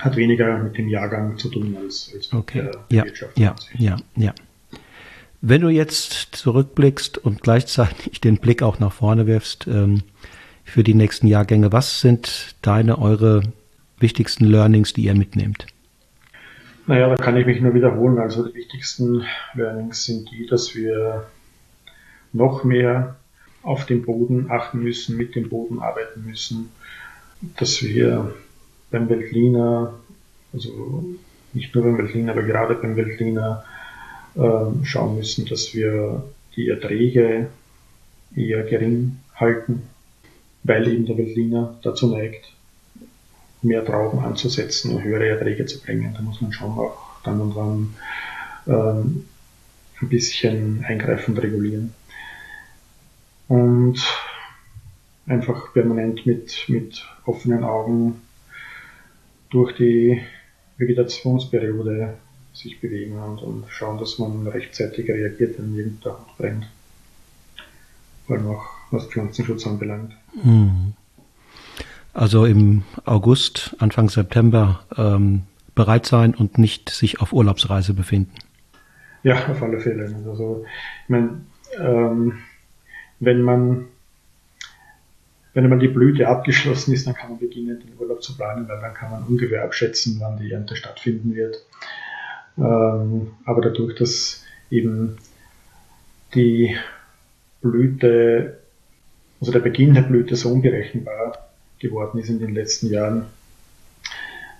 Hat 0.00 0.16
weniger 0.16 0.58
mit 0.58 0.78
dem 0.78 0.88
Jahrgang 0.88 1.38
zu 1.38 1.48
tun 1.48 1.76
als, 1.80 2.10
als 2.14 2.32
okay. 2.32 2.62
mit 2.62 2.74
der 2.74 2.80
ja, 2.90 3.04
Wirtschaft. 3.04 3.38
Ja, 3.38 3.54
ja, 3.74 3.96
ja. 4.16 4.34
Wenn 5.40 5.60
du 5.60 5.68
jetzt 5.68 6.36
zurückblickst 6.36 7.18
und 7.18 7.42
gleichzeitig 7.42 8.20
den 8.20 8.38
Blick 8.38 8.62
auch 8.62 8.78
nach 8.78 8.92
vorne 8.92 9.26
wirfst 9.26 9.66
ähm, 9.66 10.02
für 10.64 10.84
die 10.84 10.94
nächsten 10.94 11.26
Jahrgänge, 11.26 11.72
was 11.72 12.00
sind 12.00 12.54
deine, 12.62 12.98
eure 12.98 13.42
wichtigsten 13.98 14.44
Learnings, 14.44 14.92
die 14.92 15.04
ihr 15.04 15.14
mitnehmt? 15.14 15.66
Naja, 16.86 17.08
da 17.08 17.16
kann 17.16 17.36
ich 17.36 17.46
mich 17.46 17.60
nur 17.60 17.74
wiederholen. 17.74 18.18
Also 18.18 18.46
die 18.46 18.54
wichtigsten 18.54 19.24
Learnings 19.54 20.04
sind 20.04 20.30
die, 20.30 20.46
dass 20.46 20.74
wir 20.74 21.26
noch 22.32 22.64
mehr 22.64 23.16
auf 23.62 23.86
den 23.86 24.04
Boden 24.04 24.50
achten 24.50 24.80
müssen, 24.80 25.16
mit 25.16 25.34
dem 25.34 25.48
Boden 25.48 25.80
arbeiten 25.80 26.24
müssen, 26.24 26.70
dass 27.56 27.82
wir 27.82 28.34
beim 28.92 29.08
Weltliner, 29.08 29.94
also 30.52 31.04
nicht 31.52 31.74
nur 31.74 31.84
beim 31.84 31.98
Weltliner, 31.98 32.32
aber 32.32 32.42
gerade 32.42 32.74
beim 32.76 32.96
Weltliner 32.96 33.64
äh, 34.36 34.84
schauen 34.84 35.16
müssen, 35.16 35.46
dass 35.46 35.74
wir 35.74 36.22
die 36.54 36.68
Erträge 36.68 37.48
eher 38.36 38.62
gering 38.62 39.18
halten, 39.34 39.82
weil 40.62 40.86
eben 40.88 41.06
der 41.06 41.18
Veltliner 41.18 41.74
dazu 41.82 42.08
neigt, 42.08 42.52
mehr 43.62 43.84
Trauben 43.84 44.20
anzusetzen 44.20 44.94
und 44.94 45.02
höhere 45.02 45.28
Erträge 45.28 45.66
zu 45.66 45.80
bringen. 45.80 46.14
Da 46.14 46.22
muss 46.22 46.40
man 46.40 46.52
schon 46.52 46.70
auch 46.70 47.20
dann 47.22 47.40
und 47.40 47.54
wann 47.54 47.94
ähm, 48.66 49.24
ein 50.00 50.08
bisschen 50.08 50.84
eingreifend 50.84 51.40
regulieren. 51.40 51.94
Und 53.48 54.00
einfach 55.26 55.72
permanent 55.72 56.26
mit, 56.26 56.64
mit 56.68 57.06
offenen 57.24 57.64
Augen 57.64 58.20
durch 59.52 59.76
die 59.76 60.22
Vegetationsperiode 60.78 62.14
sich 62.54 62.80
bewegen 62.80 63.18
und, 63.18 63.42
und 63.42 63.64
schauen, 63.68 63.98
dass 63.98 64.18
man 64.18 64.46
rechtzeitig 64.46 65.08
reagiert, 65.08 65.58
wenn 65.58 65.76
irgendein 65.76 66.12
Hut 66.12 66.38
brennt. 66.38 66.66
Vor 68.26 68.36
allem 68.36 68.48
auch 68.48 68.64
was 68.90 69.06
Pflanzenschutz 69.06 69.66
anbelangt. 69.66 70.12
Mhm. 70.42 70.94
Also 72.14 72.44
im 72.44 72.82
August, 73.04 73.74
Anfang 73.78 74.10
September 74.10 74.84
ähm, 74.96 75.42
bereit 75.74 76.04
sein 76.06 76.34
und 76.34 76.58
nicht 76.58 76.90
sich 76.90 77.20
auf 77.20 77.32
Urlaubsreise 77.32 77.94
befinden. 77.94 78.34
Ja, 79.22 79.46
auf 79.48 79.62
alle 79.62 79.80
Fälle. 79.80 80.14
Also 80.26 80.64
ich 81.04 81.08
meine, 81.08 81.40
ähm, 81.78 82.38
wenn 83.20 83.40
man 83.42 83.86
wenn 85.54 85.64
einmal 85.64 85.78
die 85.78 85.88
Blüte 85.88 86.28
abgeschlossen 86.28 86.94
ist, 86.94 87.06
dann 87.06 87.14
kann 87.14 87.30
man 87.30 87.38
beginnen, 87.38 87.78
den 87.80 87.98
Urlaub 87.98 88.22
zu 88.22 88.36
planen, 88.36 88.68
weil 88.68 88.80
dann 88.80 88.94
kann 88.94 89.10
man 89.10 89.24
ungefähr 89.24 89.64
abschätzen, 89.64 90.16
wann 90.20 90.38
die 90.38 90.50
Ernte 90.50 90.76
stattfinden 90.76 91.34
wird. 91.34 91.64
Ähm, 92.56 93.32
aber 93.44 93.60
dadurch, 93.60 93.96
dass 93.96 94.44
eben 94.70 95.16
die 96.34 96.76
Blüte, 97.60 98.60
also 99.40 99.52
der 99.52 99.60
Beginn 99.60 99.94
der 99.94 100.02
Blüte 100.02 100.36
so 100.36 100.50
unberechenbar 100.50 101.50
geworden 101.78 102.18
ist 102.18 102.30
in 102.30 102.38
den 102.38 102.54
letzten 102.54 102.88
Jahren, 102.90 103.26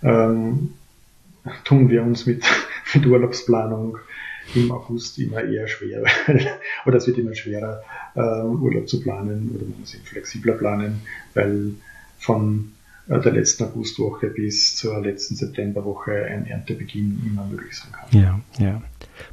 ähm, 0.03 0.75
tun 1.65 1.89
wir 1.89 2.03
uns 2.03 2.27
mit, 2.27 2.45
mit 2.95 3.07
Urlaubsplanung 3.07 3.99
im 4.55 4.71
August 4.71 5.19
immer 5.19 5.43
eher 5.43 5.69
schwer, 5.69 6.05
oder 6.87 6.97
es 6.97 7.07
wird 7.07 7.19
immer 7.19 7.35
schwerer, 7.35 7.83
ähm, 8.17 8.63
Urlaub 8.63 8.89
zu 8.89 9.01
planen 9.01 9.51
oder 9.55 9.65
man 9.65 9.81
muss 9.81 9.95
ihn 9.95 10.03
flexibler 10.03 10.55
planen, 10.55 11.03
weil 11.35 11.73
von 12.19 12.73
äh, 13.09 13.21
der 13.21 13.33
letzten 13.33 13.65
Augustwoche 13.65 14.29
bis 14.29 14.77
zur 14.77 15.01
letzten 15.01 15.37
Septemberwoche 15.37 16.13
ein 16.27 16.47
Erntebeginn 16.47 17.23
immer 17.27 17.45
möglich 17.47 17.77
sein 17.77 17.93
kann. 17.93 18.21
Ja, 18.21 18.41
ja. 18.59 18.83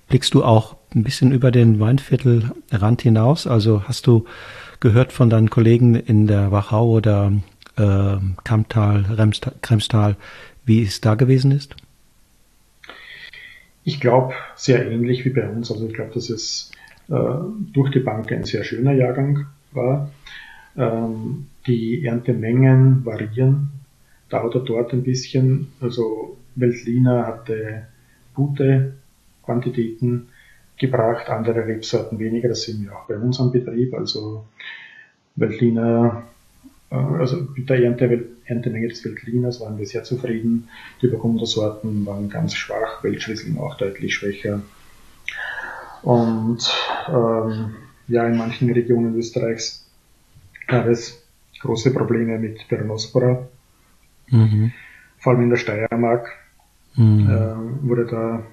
Blickst 0.08 0.34
du 0.34 0.44
auch 0.44 0.78
ein 0.96 1.04
bisschen 1.04 1.32
über 1.32 1.52
den 1.52 1.80
Weinviertelrand 1.80 3.02
hinaus? 3.02 3.48
Also 3.48 3.84
hast 3.84 4.08
du 4.08 4.26
gehört 4.80 5.12
von 5.14 5.30
deinen 5.30 5.50
Kollegen 5.50 5.96
in 5.96 6.28
der 6.28 6.52
Wachau 6.52 6.90
oder 6.90 7.32
äh, 7.76 8.18
Kammtal, 8.44 9.06
Kremstal, 9.62 10.16
wie 10.66 10.84
es 10.84 11.02
da 11.02 11.16
gewesen 11.16 11.52
ist? 11.52 11.76
Ich 13.90 14.00
glaube, 14.00 14.36
sehr 14.56 14.88
ähnlich 14.88 15.26
wie 15.26 15.32
bei 15.32 15.50
uns. 15.50 15.72
Also 15.72 15.88
ich 15.88 15.96
glaube, 15.96 16.12
dass 16.14 16.30
es 16.30 16.70
äh, 17.08 17.14
durch 17.74 17.90
die 17.90 18.02
Bank 18.02 18.32
ein 18.32 18.44
sehr 18.44 18.64
schöner 18.64 18.94
Jahrgang 18.94 19.48
war. 19.72 20.12
Ähm, 20.78 21.48
die 21.66 22.06
Erntemengen 22.06 23.04
variieren 23.04 23.72
da 24.30 24.44
oder 24.44 24.60
dort 24.60 24.94
ein 24.94 25.02
bisschen. 25.02 25.70
Also 25.82 26.38
Veltliner 26.54 27.26
hatte 27.26 27.88
gute 28.36 28.94
Quantitäten 29.44 30.28
gebracht, 30.78 31.28
andere 31.28 31.66
Rebsorten 31.66 32.20
weniger. 32.20 32.50
Das 32.50 32.62
sehen 32.62 32.84
wir 32.84 32.96
auch 32.96 33.08
bei 33.08 33.18
uns 33.18 33.40
am 33.40 33.52
Betrieb. 33.52 33.96
Also 33.96 34.46
Veltliner 35.36 36.26
also 36.90 37.48
mit 37.56 37.70
der 37.70 37.84
Ernte, 37.84 38.26
Erntemenge 38.46 38.88
des 38.88 39.04
Veltliners 39.06 39.62
waren 39.62 39.78
wir 39.78 39.86
sehr 39.86 40.04
zufrieden. 40.04 40.70
Die 41.02 41.08
Burgundersorten 41.08 42.06
waren 42.06 42.30
ganz 42.30 42.56
schwach, 42.56 43.04
Weltschriesling 43.04 43.58
auch 43.60 43.78
deutlich 43.78 44.16
schwächer. 44.16 44.62
Und 46.02 46.60
ähm, 47.08 47.76
ja, 48.08 48.26
in 48.28 48.38
manchen 48.38 48.72
Regionen 48.72 49.16
Österreichs 49.16 49.86
gab 50.68 50.88
es 50.88 51.22
große 51.62 51.94
Probleme 51.94 52.40
mit 52.40 52.68
Peronospora. 52.68 53.48
Mhm. 54.30 54.72
Vor 55.20 55.34
allem 55.34 55.44
in 55.44 55.50
der 55.50 55.58
Steiermark 55.58 56.30
mhm. 56.96 57.30
äh, 57.30 57.88
wurde 57.88 58.06
da 58.06 58.44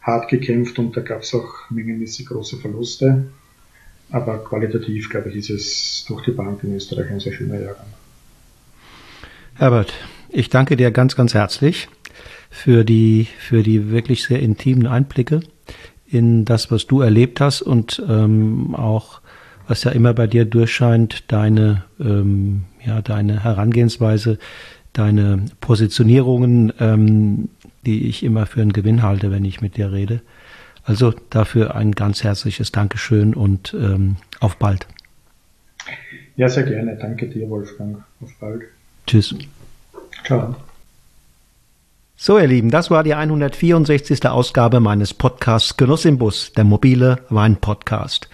hart 0.00 0.28
gekämpft 0.28 0.78
und 0.78 0.96
da 0.96 1.00
gab 1.00 1.22
es 1.22 1.34
auch 1.34 1.68
mengenmäßig 1.70 2.26
große 2.26 2.58
Verluste. 2.58 3.26
Aber 4.10 4.38
qualitativ, 4.38 5.10
glaube 5.10 5.30
ich, 5.30 5.36
ist 5.36 5.50
es 5.50 6.04
durch 6.06 6.24
die 6.24 6.30
Bank 6.30 6.62
in 6.62 6.74
Österreich 6.74 7.10
ein 7.10 7.20
sehr 7.20 7.32
schöner 7.32 7.60
Jahrgang. 7.60 7.86
Herbert, 9.54 9.92
ich 10.28 10.48
danke 10.48 10.76
dir 10.76 10.90
ganz, 10.90 11.16
ganz 11.16 11.34
herzlich 11.34 11.88
für 12.50 12.84
die, 12.84 13.26
für 13.38 13.62
die 13.62 13.90
wirklich 13.90 14.22
sehr 14.22 14.40
intimen 14.40 14.86
Einblicke 14.86 15.40
in 16.06 16.44
das, 16.44 16.70
was 16.70 16.86
du 16.86 17.00
erlebt 17.00 17.40
hast 17.40 17.62
und 17.62 18.02
ähm, 18.08 18.74
auch, 18.74 19.20
was 19.66 19.82
ja 19.84 19.90
immer 19.90 20.14
bei 20.14 20.26
dir 20.26 20.44
durchscheint, 20.44 21.24
deine, 21.28 21.84
ähm, 21.98 22.64
ja, 22.84 23.02
deine 23.02 23.42
Herangehensweise, 23.42 24.38
deine 24.92 25.46
Positionierungen, 25.60 26.72
ähm, 26.78 27.48
die 27.84 28.06
ich 28.08 28.22
immer 28.22 28.46
für 28.46 28.62
einen 28.62 28.72
Gewinn 28.72 29.02
halte, 29.02 29.30
wenn 29.30 29.44
ich 29.44 29.60
mit 29.60 29.76
dir 29.76 29.92
rede. 29.92 30.20
Also 30.86 31.12
dafür 31.30 31.74
ein 31.74 31.92
ganz 31.92 32.22
herzliches 32.22 32.70
Dankeschön 32.70 33.34
und 33.34 33.74
ähm, 33.74 34.16
auf 34.38 34.56
bald. 34.56 34.86
Ja, 36.36 36.48
sehr 36.48 36.62
gerne. 36.62 36.96
Danke 36.96 37.28
dir, 37.28 37.50
Wolfgang. 37.50 38.04
Auf 38.22 38.30
bald. 38.38 38.62
Tschüss. 39.06 39.34
Ciao. 40.24 40.54
So, 42.14 42.38
ihr 42.38 42.46
Lieben, 42.46 42.70
das 42.70 42.90
war 42.90 43.02
die 43.02 43.14
164. 43.14 44.26
Ausgabe 44.26 44.78
meines 44.78 45.12
Podcasts 45.12 45.76
Genuss 45.76 46.04
im 46.04 46.18
Bus, 46.18 46.52
der 46.52 46.64
mobile 46.64 47.18
Wein-Podcast. 47.30 48.28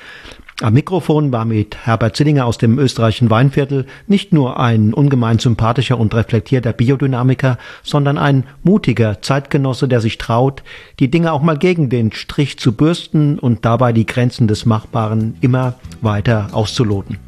Am 0.60 0.74
Mikrofon 0.74 1.32
war 1.32 1.44
mit 1.44 1.86
Herbert 1.86 2.14
Zillinger 2.14 2.46
aus 2.46 2.58
dem 2.58 2.78
österreichischen 2.78 3.30
Weinviertel 3.30 3.86
nicht 4.06 4.32
nur 4.32 4.60
ein 4.60 4.94
ungemein 4.94 5.38
sympathischer 5.38 5.98
und 5.98 6.14
reflektierter 6.14 6.72
Biodynamiker, 6.72 7.58
sondern 7.82 8.18
ein 8.18 8.44
mutiger 8.62 9.22
Zeitgenosse, 9.22 9.88
der 9.88 10.00
sich 10.00 10.18
traut, 10.18 10.62
die 11.00 11.10
Dinge 11.10 11.32
auch 11.32 11.42
mal 11.42 11.58
gegen 11.58 11.88
den 11.88 12.12
Strich 12.12 12.58
zu 12.58 12.72
bürsten 12.72 13.38
und 13.38 13.64
dabei 13.64 13.92
die 13.92 14.06
Grenzen 14.06 14.46
des 14.46 14.66
Machbaren 14.66 15.36
immer 15.40 15.74
weiter 16.00 16.50
auszuloten. 16.52 17.18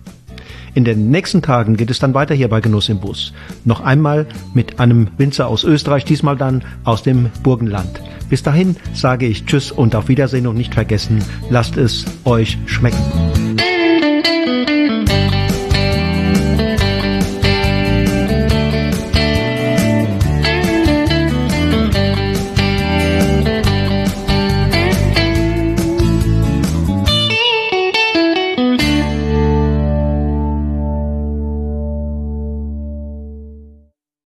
In 0.75 0.85
den 0.85 1.11
nächsten 1.11 1.41
Tagen 1.41 1.77
geht 1.77 1.91
es 1.91 2.01
dann 2.01 2.15
weiter 2.15 2.35
hier 2.35 2.49
bei 2.49 2.61
Genuss 2.61 2.89
im 2.89 2.99
Bus. 2.99 3.33
Noch 3.65 3.81
einmal 3.81 4.27
mit 4.55 4.81
einem 4.81 5.09
Winzer 5.19 5.47
aus 5.47 5.63
Österreich, 5.63 6.05
diesmal 6.05 6.37
dann 6.37 6.65
aus 6.83 7.03
dem 7.05 7.31
Burgenland. 7.45 8.01
Bis 8.29 8.43
dahin 8.43 8.77
sage 8.93 9.27
ich 9.27 9.45
Tschüss 9.45 9.71
und 9.71 9.95
auf 9.95 10.09
Wiedersehen 10.09 10.47
und 10.49 10.57
nicht 10.57 10.75
vergessen, 10.75 11.23
lasst 11.49 11.77
es 11.77 12.05
euch 12.25 12.59
schmecken. 12.67 12.99